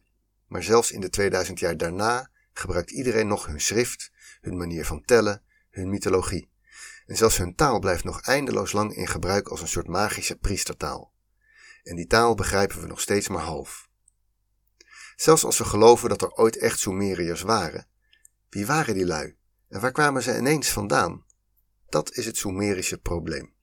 Maar 0.49 0.63
zelfs 0.63 0.91
in 0.91 1.01
de 1.01 1.11
2000 1.11 1.59
jaar 1.59 1.77
daarna 1.77 2.31
gebruikt 2.53 2.91
iedereen 2.91 3.27
nog 3.27 3.47
hun 3.47 3.61
schrift, 3.61 4.11
hun 4.41 4.57
manier 4.57 4.85
van 4.85 5.03
tellen, 5.05 5.45
hun 5.76 5.88
mythologie. 5.88 6.50
En 7.06 7.16
zelfs 7.16 7.37
hun 7.37 7.54
taal 7.54 7.78
blijft 7.78 8.04
nog 8.04 8.21
eindeloos 8.21 8.73
lang 8.73 8.95
in 8.95 9.06
gebruik 9.06 9.49
als 9.49 9.61
een 9.61 9.68
soort 9.68 9.87
magische 9.87 10.37
priestertaal. 10.37 11.12
En 11.83 11.97
die 11.97 12.06
taal 12.06 12.35
begrijpen 12.35 12.80
we 12.80 12.87
nog 12.87 13.00
steeds 13.00 13.28
maar 13.28 13.42
half. 13.42 13.88
Zelfs 15.16 15.45
als 15.45 15.59
we 15.59 15.64
geloven 15.64 16.09
dat 16.09 16.23
er 16.23 16.33
ooit 16.33 16.56
echt 16.56 16.78
Sumeriërs 16.78 17.42
waren, 17.42 17.88
wie 18.49 18.66
waren 18.66 18.95
die 18.95 19.06
lui? 19.06 19.37
En 19.68 19.80
waar 19.80 19.92
kwamen 19.92 20.23
ze 20.23 20.37
ineens 20.37 20.71
vandaan? 20.71 21.25
Dat 21.88 22.12
is 22.12 22.26
het 22.26 22.37
Sumerische 22.37 22.99
probleem. 22.99 23.54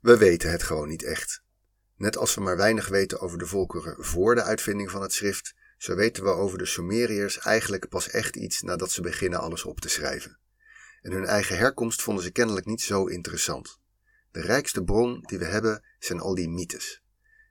We 0.00 0.16
weten 0.16 0.50
het 0.50 0.62
gewoon 0.62 0.88
niet 0.88 1.04
echt. 1.04 1.42
Net 1.96 2.16
als 2.16 2.34
we 2.34 2.40
maar 2.40 2.56
weinig 2.56 2.88
weten 2.88 3.20
over 3.20 3.38
de 3.38 3.46
volkeren 3.46 4.04
voor 4.04 4.34
de 4.34 4.42
uitvinding 4.42 4.90
van 4.90 5.02
het 5.02 5.12
schrift, 5.12 5.54
zo 5.78 5.94
weten 5.94 6.24
we 6.24 6.30
over 6.30 6.58
de 6.58 6.66
Sumeriërs 6.66 7.38
eigenlijk 7.38 7.88
pas 7.88 8.08
echt 8.08 8.36
iets 8.36 8.62
nadat 8.62 8.90
ze 8.90 9.00
beginnen 9.00 9.40
alles 9.40 9.64
op 9.64 9.80
te 9.80 9.88
schrijven. 9.88 10.38
En 11.02 11.12
hun 11.12 11.24
eigen 11.24 11.56
herkomst 11.56 12.02
vonden 12.02 12.24
ze 12.24 12.30
kennelijk 12.30 12.66
niet 12.66 12.82
zo 12.82 13.04
interessant. 13.04 13.80
De 14.30 14.40
rijkste 14.40 14.84
bron 14.84 15.20
die 15.26 15.38
we 15.38 15.44
hebben 15.44 15.84
zijn 15.98 16.20
al 16.20 16.34
die 16.34 16.48
mythes 16.48 17.02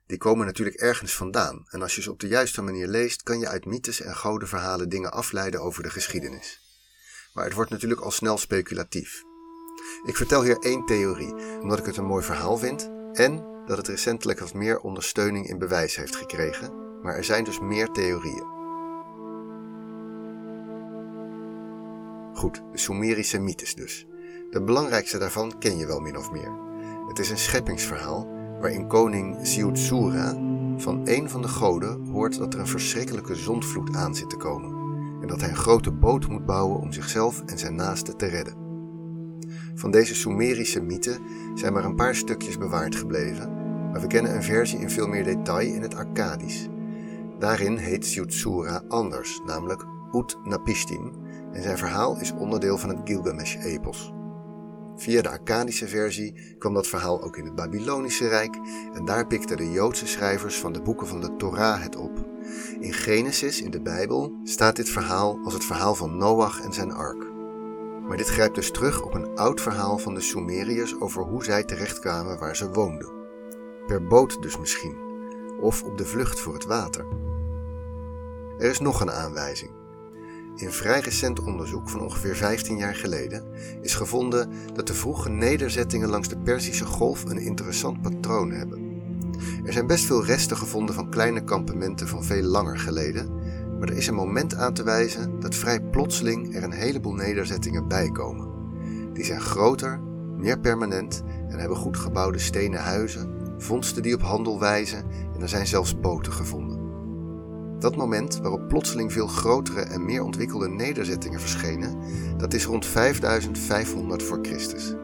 die 0.08 0.18
komen 0.18 0.46
natuurlijk 0.46 0.76
ergens 0.76 1.14
vandaan. 1.14 1.66
En 1.70 1.82
als 1.82 1.94
je 1.94 2.02
ze 2.02 2.10
op 2.10 2.20
de 2.20 2.28
juiste 2.28 2.62
manier 2.62 2.86
leest, 2.86 3.22
kan 3.22 3.38
je 3.38 3.48
uit 3.48 3.64
mythes 3.64 4.00
en 4.00 4.16
godenverhalen 4.16 4.88
dingen 4.88 5.12
afleiden 5.12 5.60
over 5.60 5.82
de 5.82 5.90
geschiedenis. 5.90 6.60
Maar 7.34 7.44
het 7.44 7.54
wordt 7.54 7.70
natuurlijk 7.70 8.00
al 8.00 8.10
snel 8.10 8.38
speculatief. 8.38 9.22
Ik 10.06 10.16
vertel 10.16 10.42
hier 10.42 10.58
één 10.58 10.86
theorie, 10.86 11.60
omdat 11.60 11.78
ik 11.78 11.84
het 11.84 11.96
een 11.96 12.04
mooi 12.04 12.24
verhaal 12.24 12.58
vind 12.58 12.90
en 13.12 13.62
dat 13.66 13.76
het 13.76 13.88
recentelijk 13.88 14.38
wat 14.38 14.54
meer 14.54 14.80
ondersteuning 14.80 15.48
in 15.48 15.58
bewijs 15.58 15.96
heeft 15.96 16.16
gekregen, 16.16 16.87
maar 17.02 17.14
er 17.14 17.24
zijn 17.24 17.44
dus 17.44 17.60
meer 17.60 17.90
theorieën. 17.90 18.56
Goed, 22.34 22.62
de 22.72 22.78
Sumerische 22.78 23.38
mythes 23.38 23.74
dus. 23.74 24.06
De 24.50 24.62
belangrijkste 24.62 25.18
daarvan 25.18 25.58
ken 25.58 25.76
je 25.76 25.86
wel 25.86 26.00
min 26.00 26.16
of 26.16 26.30
meer. 26.30 26.52
Het 27.08 27.18
is 27.18 27.30
een 27.30 27.38
scheppingsverhaal 27.38 28.28
waarin 28.60 28.86
koning 28.86 29.46
Siutsura 29.46 30.32
van 30.76 31.00
een 31.04 31.30
van 31.30 31.42
de 31.42 31.48
goden 31.48 32.06
hoort 32.06 32.38
dat 32.38 32.54
er 32.54 32.60
een 32.60 32.66
verschrikkelijke 32.66 33.34
zondvloed 33.34 33.96
aan 33.96 34.14
zit 34.14 34.30
te 34.30 34.36
komen 34.36 34.70
en 35.20 35.28
dat 35.28 35.40
hij 35.40 35.50
een 35.50 35.56
grote 35.56 35.90
boot 35.90 36.28
moet 36.28 36.46
bouwen 36.46 36.80
om 36.80 36.92
zichzelf 36.92 37.42
en 37.46 37.58
zijn 37.58 37.74
naasten 37.74 38.16
te 38.16 38.26
redden. 38.26 38.54
Van 39.74 39.90
deze 39.90 40.14
Sumerische 40.14 40.80
mythe 40.80 41.18
zijn 41.54 41.72
maar 41.72 41.84
een 41.84 41.94
paar 41.94 42.14
stukjes 42.14 42.58
bewaard 42.58 42.96
gebleven, 42.96 43.52
maar 43.90 44.00
we 44.00 44.06
kennen 44.06 44.34
een 44.34 44.42
versie 44.42 44.78
in 44.78 44.90
veel 44.90 45.06
meer 45.06 45.24
detail 45.24 45.74
in 45.74 45.82
het 45.82 45.94
Akkadisch. 45.94 46.68
Daarin 47.38 47.76
heet 47.76 48.06
Siutsura 48.06 48.82
anders, 48.88 49.40
namelijk 49.46 49.84
Ut-Napishtim, 50.12 51.12
en 51.52 51.62
zijn 51.62 51.78
verhaal 51.78 52.20
is 52.20 52.32
onderdeel 52.32 52.78
van 52.78 52.88
het 52.88 52.98
Gilgamesh-epos. 53.04 54.12
Via 54.96 55.22
de 55.22 55.30
Akkadische 55.30 55.88
versie 55.88 56.56
kwam 56.58 56.74
dat 56.74 56.86
verhaal 56.86 57.22
ook 57.22 57.36
in 57.36 57.44
het 57.44 57.54
Babylonische 57.54 58.28
Rijk 58.28 58.58
en 58.94 59.04
daar 59.04 59.26
pikten 59.26 59.56
de 59.56 59.70
Joodse 59.70 60.06
schrijvers 60.06 60.58
van 60.58 60.72
de 60.72 60.82
boeken 60.82 61.06
van 61.06 61.20
de 61.20 61.36
Torah 61.36 61.82
het 61.82 61.96
op. 61.96 62.26
In 62.80 62.92
Genesis, 62.92 63.62
in 63.62 63.70
de 63.70 63.80
Bijbel, 63.80 64.32
staat 64.44 64.76
dit 64.76 64.88
verhaal 64.88 65.38
als 65.44 65.54
het 65.54 65.64
verhaal 65.64 65.94
van 65.94 66.16
Noach 66.16 66.60
en 66.60 66.72
zijn 66.72 66.92
ark. 66.92 67.26
Maar 68.08 68.16
dit 68.16 68.28
grijpt 68.28 68.54
dus 68.54 68.70
terug 68.70 69.02
op 69.02 69.14
een 69.14 69.36
oud 69.36 69.60
verhaal 69.60 69.98
van 69.98 70.14
de 70.14 70.20
Sumeriërs 70.20 71.00
over 71.00 71.22
hoe 71.22 71.44
zij 71.44 71.64
terechtkwamen 71.64 72.38
waar 72.38 72.56
ze 72.56 72.70
woonden. 72.70 73.12
Per 73.86 74.06
boot 74.06 74.42
dus 74.42 74.58
misschien, 74.58 75.07
of 75.60 75.82
op 75.82 75.98
de 75.98 76.04
vlucht 76.04 76.40
voor 76.40 76.54
het 76.54 76.64
water. 76.64 77.04
Er 78.58 78.70
is 78.70 78.80
nog 78.80 79.00
een 79.00 79.10
aanwijzing. 79.10 79.70
In 80.56 80.72
vrij 80.72 81.00
recent 81.00 81.40
onderzoek 81.40 81.88
van 81.88 82.00
ongeveer 82.00 82.36
15 82.36 82.76
jaar 82.76 82.94
geleden 82.94 83.44
is 83.80 83.94
gevonden 83.94 84.50
dat 84.74 84.86
de 84.86 84.94
vroege 84.94 85.28
nederzettingen 85.28 86.08
langs 86.08 86.28
de 86.28 86.38
Perzische 86.38 86.84
Golf 86.84 87.24
een 87.24 87.38
interessant 87.38 88.02
patroon 88.02 88.50
hebben. 88.50 89.02
Er 89.64 89.72
zijn 89.72 89.86
best 89.86 90.04
veel 90.04 90.24
resten 90.24 90.56
gevonden 90.56 90.94
van 90.94 91.10
kleine 91.10 91.44
kampementen 91.44 92.08
van 92.08 92.24
veel 92.24 92.42
langer 92.42 92.78
geleden, 92.78 93.34
maar 93.78 93.88
er 93.88 93.96
is 93.96 94.06
een 94.06 94.14
moment 94.14 94.54
aan 94.54 94.74
te 94.74 94.82
wijzen 94.82 95.40
dat 95.40 95.54
vrij 95.54 95.80
plotseling 95.80 96.54
er 96.54 96.62
een 96.62 96.72
heleboel 96.72 97.14
nederzettingen 97.14 97.88
bijkomen. 97.88 98.48
Die 99.12 99.24
zijn 99.24 99.40
groter, 99.40 100.00
meer 100.36 100.58
permanent 100.58 101.22
en 101.48 101.58
hebben 101.58 101.76
goed 101.76 101.96
gebouwde 101.96 102.38
stenen 102.38 102.80
huizen, 102.80 103.37
vondsten 103.58 104.02
die 104.02 104.14
op 104.14 104.22
handel 104.22 104.60
wijzen 104.60 105.04
en 105.34 105.42
er 105.42 105.48
zijn 105.48 105.66
zelfs 105.66 106.00
boten 106.00 106.32
gevonden. 106.32 106.78
Dat 107.78 107.96
moment 107.96 108.38
waarop 108.38 108.68
plotseling 108.68 109.12
veel 109.12 109.26
grotere 109.26 109.80
en 109.80 110.04
meer 110.04 110.22
ontwikkelde 110.22 110.68
nederzettingen 110.68 111.40
verschenen, 111.40 111.98
dat 112.36 112.54
is 112.54 112.64
rond 112.64 112.86
5500 112.86 114.22
voor 114.22 114.38
Christus. 114.42 114.94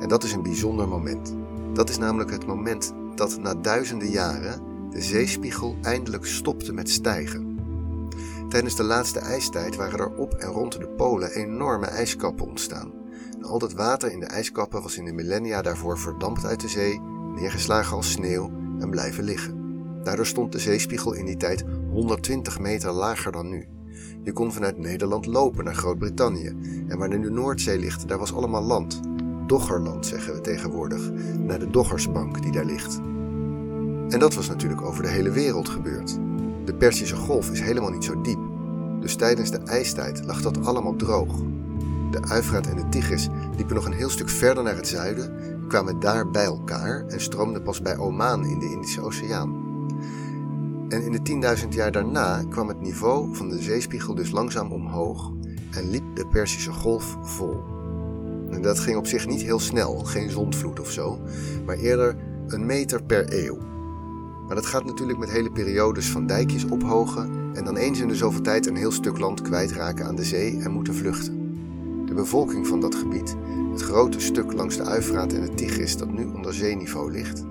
En 0.00 0.08
dat 0.08 0.24
is 0.24 0.32
een 0.32 0.42
bijzonder 0.42 0.88
moment. 0.88 1.34
Dat 1.72 1.88
is 1.88 1.98
namelijk 1.98 2.30
het 2.30 2.46
moment 2.46 2.92
dat 3.14 3.38
na 3.40 3.54
duizenden 3.54 4.10
jaren 4.10 4.62
de 4.90 5.02
zeespiegel 5.02 5.76
eindelijk 5.82 6.26
stopte 6.26 6.72
met 6.72 6.90
stijgen. 6.90 7.58
Tijdens 8.48 8.76
de 8.76 8.82
laatste 8.82 9.18
ijstijd 9.18 9.76
waren 9.76 9.98
er 9.98 10.14
op 10.14 10.34
en 10.34 10.48
rond 10.48 10.78
de 10.78 10.88
polen 10.88 11.30
enorme 11.30 11.86
ijskappen 11.86 12.46
ontstaan. 12.46 12.92
al 13.40 13.58
dat 13.58 13.72
water 13.72 14.12
in 14.12 14.20
de 14.20 14.26
ijskappen 14.26 14.82
was 14.82 14.96
in 14.96 15.04
de 15.04 15.12
millennia 15.12 15.62
daarvoor 15.62 15.98
verdampt 15.98 16.44
uit 16.44 16.60
de 16.60 16.68
zee, 16.68 17.00
neergeslagen 17.34 17.96
als 17.96 18.10
sneeuw 18.10 18.50
en 18.78 18.90
blijven 18.90 19.24
liggen. 19.24 19.62
Daardoor 20.02 20.26
stond 20.26 20.52
de 20.52 20.58
zeespiegel 20.58 21.12
in 21.12 21.24
die 21.24 21.36
tijd 21.36 21.64
120 21.90 22.58
meter 22.58 22.92
lager 22.92 23.32
dan 23.32 23.48
nu. 23.48 23.66
Je 24.22 24.32
kon 24.32 24.52
vanuit 24.52 24.78
Nederland 24.78 25.26
lopen 25.26 25.64
naar 25.64 25.74
Groot-Brittannië. 25.74 26.56
En 26.88 26.98
waar 26.98 27.08
nu 27.08 27.20
de 27.20 27.30
Noordzee 27.30 27.78
ligt, 27.78 28.08
daar 28.08 28.18
was 28.18 28.34
allemaal 28.34 28.62
land. 28.62 29.00
Doggerland 29.46 30.06
zeggen 30.06 30.34
we 30.34 30.40
tegenwoordig, 30.40 31.10
naar 31.38 31.58
de 31.58 31.70
Doggersbank 31.70 32.42
die 32.42 32.52
daar 32.52 32.64
ligt. 32.64 33.00
En 34.08 34.18
dat 34.18 34.34
was 34.34 34.48
natuurlijk 34.48 34.82
over 34.82 35.02
de 35.02 35.08
hele 35.08 35.30
wereld 35.30 35.68
gebeurd. 35.68 36.18
De 36.64 36.74
Perzische 36.74 37.16
Golf 37.16 37.50
is 37.50 37.60
helemaal 37.60 37.90
niet 37.90 38.04
zo 38.04 38.20
diep. 38.20 38.38
Dus 39.00 39.14
tijdens 39.14 39.50
de 39.50 39.58
ijstijd 39.58 40.24
lag 40.24 40.42
dat 40.42 40.66
allemaal 40.66 40.96
droog. 40.96 41.36
De 42.10 42.22
Uifraat 42.28 42.66
en 42.66 42.76
de 42.76 42.88
Tigris 42.88 43.28
liepen 43.56 43.74
nog 43.74 43.86
een 43.86 43.92
heel 43.92 44.10
stuk 44.10 44.28
verder 44.28 44.64
naar 44.64 44.76
het 44.76 44.88
zuiden, 44.88 45.53
kwamen 45.74 46.00
daar 46.00 46.30
bij 46.30 46.44
elkaar 46.44 47.06
en 47.06 47.20
stroomden 47.20 47.62
pas 47.62 47.82
bij 47.82 47.96
Oman 47.96 48.46
in 48.46 48.58
de 48.58 48.70
Indische 48.70 49.00
Oceaan. 49.00 49.54
En 50.88 51.02
in 51.02 51.12
de 51.12 51.56
10.000 51.62 51.68
jaar 51.68 51.92
daarna 51.92 52.44
kwam 52.48 52.68
het 52.68 52.80
niveau 52.80 53.36
van 53.36 53.48
de 53.48 53.62
zeespiegel 53.62 54.14
dus 54.14 54.30
langzaam 54.30 54.72
omhoog 54.72 55.32
en 55.70 55.90
liep 55.90 56.16
de 56.16 56.26
Perzische 56.26 56.72
Golf 56.72 57.16
vol. 57.22 57.62
En 58.50 58.62
dat 58.62 58.78
ging 58.78 58.96
op 58.96 59.06
zich 59.06 59.26
niet 59.26 59.42
heel 59.42 59.58
snel, 59.58 59.98
geen 59.98 60.30
zondvloed 60.30 60.80
of 60.80 60.90
zo, 60.90 61.18
maar 61.66 61.76
eerder 61.76 62.16
een 62.46 62.66
meter 62.66 63.02
per 63.02 63.44
eeuw. 63.44 63.58
Maar 64.46 64.54
dat 64.54 64.66
gaat 64.66 64.84
natuurlijk 64.84 65.18
met 65.18 65.30
hele 65.30 65.50
periodes 65.50 66.10
van 66.10 66.26
dijkjes 66.26 66.64
ophogen 66.64 67.54
en 67.54 67.64
dan 67.64 67.76
eens 67.76 68.00
in 68.00 68.08
de 68.08 68.16
zoveel 68.16 68.42
tijd 68.42 68.66
een 68.66 68.76
heel 68.76 68.92
stuk 68.92 69.18
land 69.18 69.42
kwijtraken 69.42 70.06
aan 70.06 70.16
de 70.16 70.24
zee 70.24 70.60
en 70.60 70.70
moeten 70.70 70.94
vluchten. 70.94 71.33
De 72.14 72.20
bevolking 72.20 72.66
van 72.66 72.80
dat 72.80 72.94
gebied, 72.94 73.36
het 73.72 73.82
grote 73.82 74.20
stuk 74.20 74.52
langs 74.52 74.76
de 74.76 74.84
Uifraat 74.84 75.32
en 75.32 75.40
de 75.40 75.54
Tigris 75.54 75.96
dat 75.96 76.12
nu 76.12 76.26
onder 76.26 76.54
zeeniveau 76.54 77.12
ligt, 77.12 77.44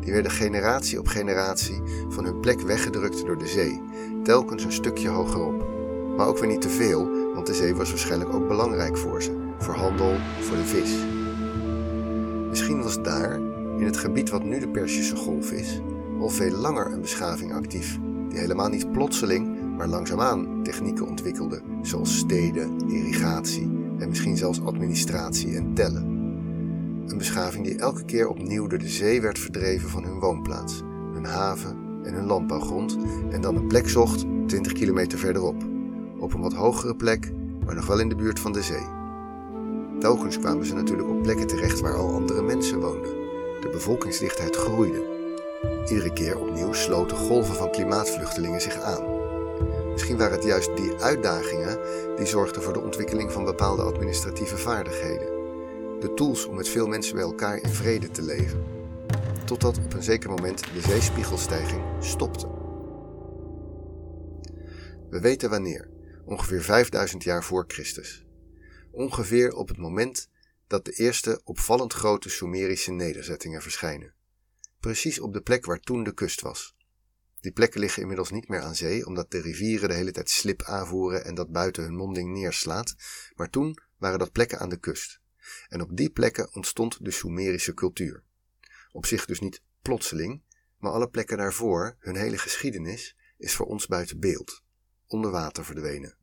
die 0.00 0.12
werden 0.12 0.30
generatie 0.30 0.98
op 0.98 1.06
generatie 1.06 1.82
van 2.08 2.24
hun 2.24 2.40
plek 2.40 2.60
weggedrukt 2.60 3.26
door 3.26 3.38
de 3.38 3.46
zee, 3.46 3.82
telkens 4.22 4.64
een 4.64 4.72
stukje 4.72 5.08
hogerop. 5.08 5.68
Maar 6.16 6.26
ook 6.26 6.38
weer 6.38 6.48
niet 6.48 6.60
te 6.60 6.68
veel, 6.68 7.32
want 7.34 7.46
de 7.46 7.54
zee 7.54 7.74
was 7.74 7.88
waarschijnlijk 7.88 8.34
ook 8.34 8.48
belangrijk 8.48 8.96
voor 8.96 9.22
ze, 9.22 9.36
voor 9.58 9.74
handel, 9.74 10.16
voor 10.40 10.56
de 10.56 10.64
vis. 10.64 10.96
Misschien 12.48 12.82
was 12.82 13.02
daar, 13.02 13.34
in 13.78 13.84
het 13.84 13.96
gebied 13.96 14.30
wat 14.30 14.44
nu 14.44 14.58
de 14.58 14.68
Persische 14.68 15.16
Golf 15.16 15.52
is, 15.52 15.80
al 16.18 16.28
veel 16.28 16.56
langer 16.56 16.92
een 16.92 17.00
beschaving 17.00 17.52
actief, 17.52 17.98
die 18.28 18.38
helemaal 18.38 18.68
niet 18.68 18.92
plotseling, 18.92 19.76
maar 19.76 19.88
langzaamaan 19.88 20.62
technieken 20.62 21.06
ontwikkelde, 21.06 21.62
zoals 21.82 22.18
steden, 22.18 22.88
irrigatie 22.88 23.79
en 24.00 24.08
misschien 24.08 24.36
zelfs 24.36 24.64
administratie 24.64 25.56
en 25.56 25.74
tellen. 25.74 26.02
Een 27.06 27.18
beschaving 27.18 27.64
die 27.64 27.78
elke 27.78 28.04
keer 28.04 28.28
opnieuw 28.28 28.66
door 28.66 28.78
de 28.78 28.88
zee 28.88 29.20
werd 29.20 29.38
verdreven 29.38 29.88
van 29.88 30.04
hun 30.04 30.18
woonplaats, 30.18 30.82
hun 31.12 31.24
haven 31.24 31.76
en 32.04 32.14
hun 32.14 32.26
landbouwgrond 32.26 32.96
en 33.30 33.40
dan 33.40 33.56
een 33.56 33.66
plek 33.66 33.88
zocht 33.88 34.24
20 34.46 34.72
kilometer 34.72 35.18
verderop, 35.18 35.64
op 36.18 36.34
een 36.34 36.40
wat 36.40 36.54
hogere 36.54 36.96
plek, 36.96 37.32
maar 37.64 37.74
nog 37.74 37.86
wel 37.86 38.00
in 38.00 38.08
de 38.08 38.14
buurt 38.14 38.40
van 38.40 38.52
de 38.52 38.62
zee. 38.62 38.86
Telkens 40.00 40.38
kwamen 40.38 40.66
ze 40.66 40.74
natuurlijk 40.74 41.08
op 41.08 41.22
plekken 41.22 41.46
terecht 41.46 41.80
waar 41.80 41.94
al 41.94 42.14
andere 42.14 42.42
mensen 42.42 42.80
woonden. 42.80 43.10
De 43.60 43.68
bevolkingsdichtheid 43.72 44.56
groeide. 44.56 45.18
Iedere 45.88 46.12
keer 46.12 46.38
opnieuw 46.38 46.72
sloten 46.72 47.16
golven 47.16 47.54
van 47.54 47.70
klimaatvluchtelingen 47.70 48.60
zich 48.60 48.80
aan. 48.80 49.04
Misschien 50.00 50.18
waren 50.18 50.36
het 50.36 50.46
juist 50.46 50.76
die 50.76 50.94
uitdagingen 50.94 51.78
die 52.16 52.26
zorgden 52.26 52.62
voor 52.62 52.72
de 52.72 52.80
ontwikkeling 52.80 53.32
van 53.32 53.44
bepaalde 53.44 53.82
administratieve 53.82 54.56
vaardigheden 54.56 55.40
de 56.00 56.14
tools 56.14 56.44
om 56.44 56.54
met 56.54 56.68
veel 56.68 56.86
mensen 56.86 57.14
bij 57.14 57.24
elkaar 57.24 57.56
in 57.56 57.68
vrede 57.68 58.10
te 58.10 58.22
leven. 58.22 58.64
Totdat 59.44 59.78
op 59.78 59.92
een 59.92 60.02
zeker 60.02 60.30
moment 60.30 60.64
de 60.74 60.80
zeespiegelstijging 60.80 61.82
stopte. 62.00 62.46
We 65.10 65.20
weten 65.20 65.50
wanneer, 65.50 65.90
ongeveer 66.24 66.62
5000 66.62 67.22
jaar 67.22 67.44
voor 67.44 67.64
Christus. 67.66 68.26
Ongeveer 68.90 69.52
op 69.52 69.68
het 69.68 69.78
moment 69.78 70.28
dat 70.66 70.84
de 70.84 70.92
eerste 70.92 71.40
opvallend 71.44 71.92
grote 71.92 72.28
Sumerische 72.28 72.92
nederzettingen 72.92 73.62
verschijnen. 73.62 74.14
Precies 74.80 75.20
op 75.20 75.32
de 75.32 75.40
plek 75.40 75.64
waar 75.64 75.80
toen 75.80 76.04
de 76.04 76.14
kust 76.14 76.40
was. 76.40 76.78
Die 77.40 77.52
plekken 77.52 77.80
liggen 77.80 78.00
inmiddels 78.00 78.30
niet 78.30 78.48
meer 78.48 78.60
aan 78.60 78.74
zee, 78.74 79.06
omdat 79.06 79.30
de 79.30 79.40
rivieren 79.40 79.88
de 79.88 79.94
hele 79.94 80.12
tijd 80.12 80.30
slip 80.30 80.62
aanvoeren 80.62 81.24
en 81.24 81.34
dat 81.34 81.50
buiten 81.50 81.82
hun 81.82 81.94
monding 81.94 82.32
neerslaat, 82.32 82.94
maar 83.34 83.50
toen 83.50 83.78
waren 83.98 84.18
dat 84.18 84.32
plekken 84.32 84.58
aan 84.58 84.68
de 84.68 84.78
kust. 84.78 85.20
En 85.68 85.80
op 85.80 85.96
die 85.96 86.10
plekken 86.10 86.54
ontstond 86.54 87.04
de 87.04 87.10
Sumerische 87.10 87.74
cultuur. 87.74 88.22
Op 88.92 89.06
zich 89.06 89.24
dus 89.24 89.40
niet 89.40 89.62
plotseling, 89.82 90.42
maar 90.78 90.92
alle 90.92 91.08
plekken 91.08 91.36
daarvoor, 91.36 91.96
hun 91.98 92.16
hele 92.16 92.38
geschiedenis, 92.38 93.16
is 93.38 93.54
voor 93.54 93.66
ons 93.66 93.86
buiten 93.86 94.20
beeld, 94.20 94.62
onder 95.06 95.30
water 95.30 95.64
verdwenen. 95.64 96.16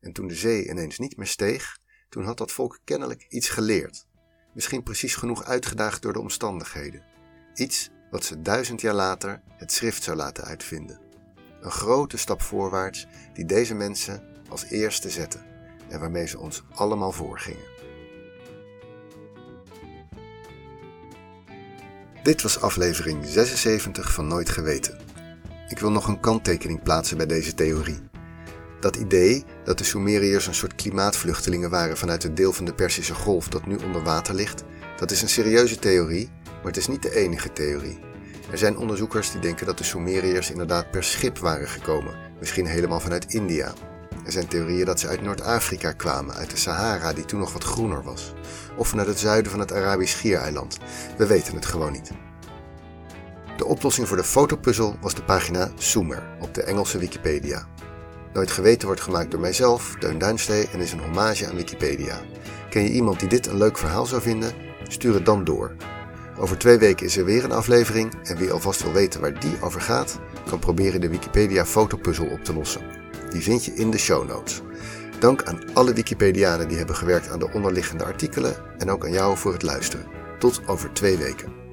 En 0.00 0.12
toen 0.12 0.26
de 0.26 0.34
zee 0.34 0.68
ineens 0.68 0.98
niet 0.98 1.16
meer 1.16 1.26
steeg, 1.26 1.78
toen 2.08 2.24
had 2.24 2.38
dat 2.38 2.52
volk 2.52 2.80
kennelijk 2.84 3.26
iets 3.28 3.48
geleerd. 3.48 4.06
Misschien 4.54 4.82
precies 4.82 5.14
genoeg 5.14 5.44
uitgedaagd 5.44 6.02
door 6.02 6.12
de 6.12 6.20
omstandigheden. 6.20 7.04
Iets 7.54 7.90
wat 8.10 8.24
ze 8.24 8.42
duizend 8.42 8.80
jaar 8.80 8.94
later 8.94 9.40
het 9.56 9.72
schrift 9.72 10.02
zou 10.02 10.16
laten 10.16 10.44
uitvinden. 10.44 11.00
Een 11.60 11.70
grote 11.70 12.16
stap 12.16 12.42
voorwaarts 12.42 13.06
die 13.34 13.44
deze 13.44 13.74
mensen 13.74 14.22
als 14.48 14.64
eerste 14.64 15.10
zetten 15.10 15.44
en 15.88 16.00
waarmee 16.00 16.26
ze 16.26 16.38
ons 16.38 16.62
allemaal 16.74 17.12
voorgingen. 17.12 17.76
Dit 22.22 22.42
was 22.42 22.60
aflevering 22.60 23.26
76 23.26 24.12
van 24.12 24.26
Nooit 24.26 24.48
Geweten. 24.48 24.98
Ik 25.68 25.78
wil 25.78 25.90
nog 25.90 26.08
een 26.08 26.20
kanttekening 26.20 26.82
plaatsen 26.82 27.16
bij 27.16 27.26
deze 27.26 27.54
theorie. 27.54 28.00
Dat 28.80 28.96
idee 28.96 29.44
dat 29.64 29.78
de 29.78 29.84
Sumeriërs 29.84 30.46
een 30.46 30.54
soort 30.54 30.74
klimaatvluchtelingen 30.74 31.70
waren 31.70 31.96
vanuit 31.96 32.22
het 32.22 32.36
deel 32.36 32.52
van 32.52 32.64
de 32.64 32.74
Persische 32.74 33.14
Golf 33.14 33.48
dat 33.48 33.66
nu 33.66 33.76
onder 33.76 34.02
water 34.02 34.34
ligt, 34.34 34.64
dat 34.96 35.10
is 35.10 35.22
een 35.22 35.28
serieuze 35.28 35.78
theorie, 35.78 36.30
maar 36.68 36.76
het 36.76 36.86
is 36.86 36.94
niet 36.94 37.02
de 37.02 37.16
enige 37.16 37.52
theorie. 37.52 37.98
Er 38.50 38.58
zijn 38.58 38.76
onderzoekers 38.76 39.30
die 39.30 39.40
denken 39.40 39.66
dat 39.66 39.78
de 39.78 39.84
Sumeriërs 39.84 40.50
inderdaad 40.50 40.90
per 40.90 41.04
schip 41.04 41.38
waren 41.38 41.68
gekomen, 41.68 42.14
misschien 42.38 42.66
helemaal 42.66 43.00
vanuit 43.00 43.34
India. 43.34 43.72
Er 44.24 44.32
zijn 44.32 44.48
theorieën 44.48 44.84
dat 44.84 45.00
ze 45.00 45.08
uit 45.08 45.22
Noord-Afrika 45.22 45.92
kwamen, 45.92 46.34
uit 46.34 46.50
de 46.50 46.56
Sahara 46.56 47.12
die 47.12 47.24
toen 47.24 47.38
nog 47.38 47.52
wat 47.52 47.64
groener 47.64 48.02
was, 48.02 48.32
of 48.76 48.88
vanuit 48.88 49.08
het 49.08 49.18
zuiden 49.18 49.50
van 49.50 49.60
het 49.60 49.72
Arabisch 49.72 50.12
Schiereiland. 50.12 50.78
We 51.16 51.26
weten 51.26 51.54
het 51.54 51.66
gewoon 51.66 51.92
niet. 51.92 52.10
De 53.56 53.64
oplossing 53.64 54.08
voor 54.08 54.16
de 54.16 54.24
fotopuzzel 54.24 54.96
was 55.00 55.14
de 55.14 55.22
pagina 55.22 55.70
Sumer 55.74 56.22
op 56.40 56.54
de 56.54 56.62
Engelse 56.62 56.98
Wikipedia. 56.98 57.66
Nooit 58.32 58.50
geweten 58.50 58.86
wordt 58.86 59.02
gemaakt 59.02 59.30
door 59.30 59.40
mijzelf, 59.40 59.94
Deun 59.98 60.18
Duinstee 60.18 60.68
en 60.72 60.80
is 60.80 60.92
een 60.92 61.00
hommage 61.00 61.46
aan 61.46 61.56
Wikipedia. 61.56 62.20
Ken 62.70 62.82
je 62.82 62.90
iemand 62.90 63.20
die 63.20 63.28
dit 63.28 63.46
een 63.46 63.58
leuk 63.58 63.78
verhaal 63.78 64.06
zou 64.06 64.22
vinden? 64.22 64.52
Stuur 64.82 65.14
het 65.14 65.26
dan 65.26 65.44
door. 65.44 65.76
Over 66.40 66.58
twee 66.58 66.78
weken 66.78 67.06
is 67.06 67.16
er 67.16 67.24
weer 67.24 67.44
een 67.44 67.52
aflevering 67.52 68.14
en 68.22 68.36
wie 68.36 68.50
alvast 68.50 68.82
wil 68.82 68.92
weten 68.92 69.20
waar 69.20 69.40
die 69.40 69.62
over 69.62 69.80
gaat, 69.80 70.18
kan 70.48 70.58
proberen 70.58 71.00
de 71.00 71.08
Wikipedia 71.08 71.64
fotopuzzel 71.64 72.26
op 72.26 72.44
te 72.44 72.54
lossen. 72.54 72.82
Die 73.30 73.42
vind 73.42 73.64
je 73.64 73.74
in 73.74 73.90
de 73.90 73.98
show 73.98 74.28
notes. 74.28 74.62
Dank 75.18 75.42
aan 75.42 75.60
alle 75.74 75.92
Wikipedianen 75.92 76.68
die 76.68 76.76
hebben 76.76 76.96
gewerkt 76.96 77.30
aan 77.30 77.38
de 77.38 77.52
onderliggende 77.52 78.04
artikelen 78.04 78.56
en 78.78 78.90
ook 78.90 79.04
aan 79.04 79.12
jou 79.12 79.36
voor 79.36 79.52
het 79.52 79.62
luisteren. 79.62 80.06
Tot 80.38 80.60
over 80.66 80.92
twee 80.92 81.16
weken. 81.16 81.67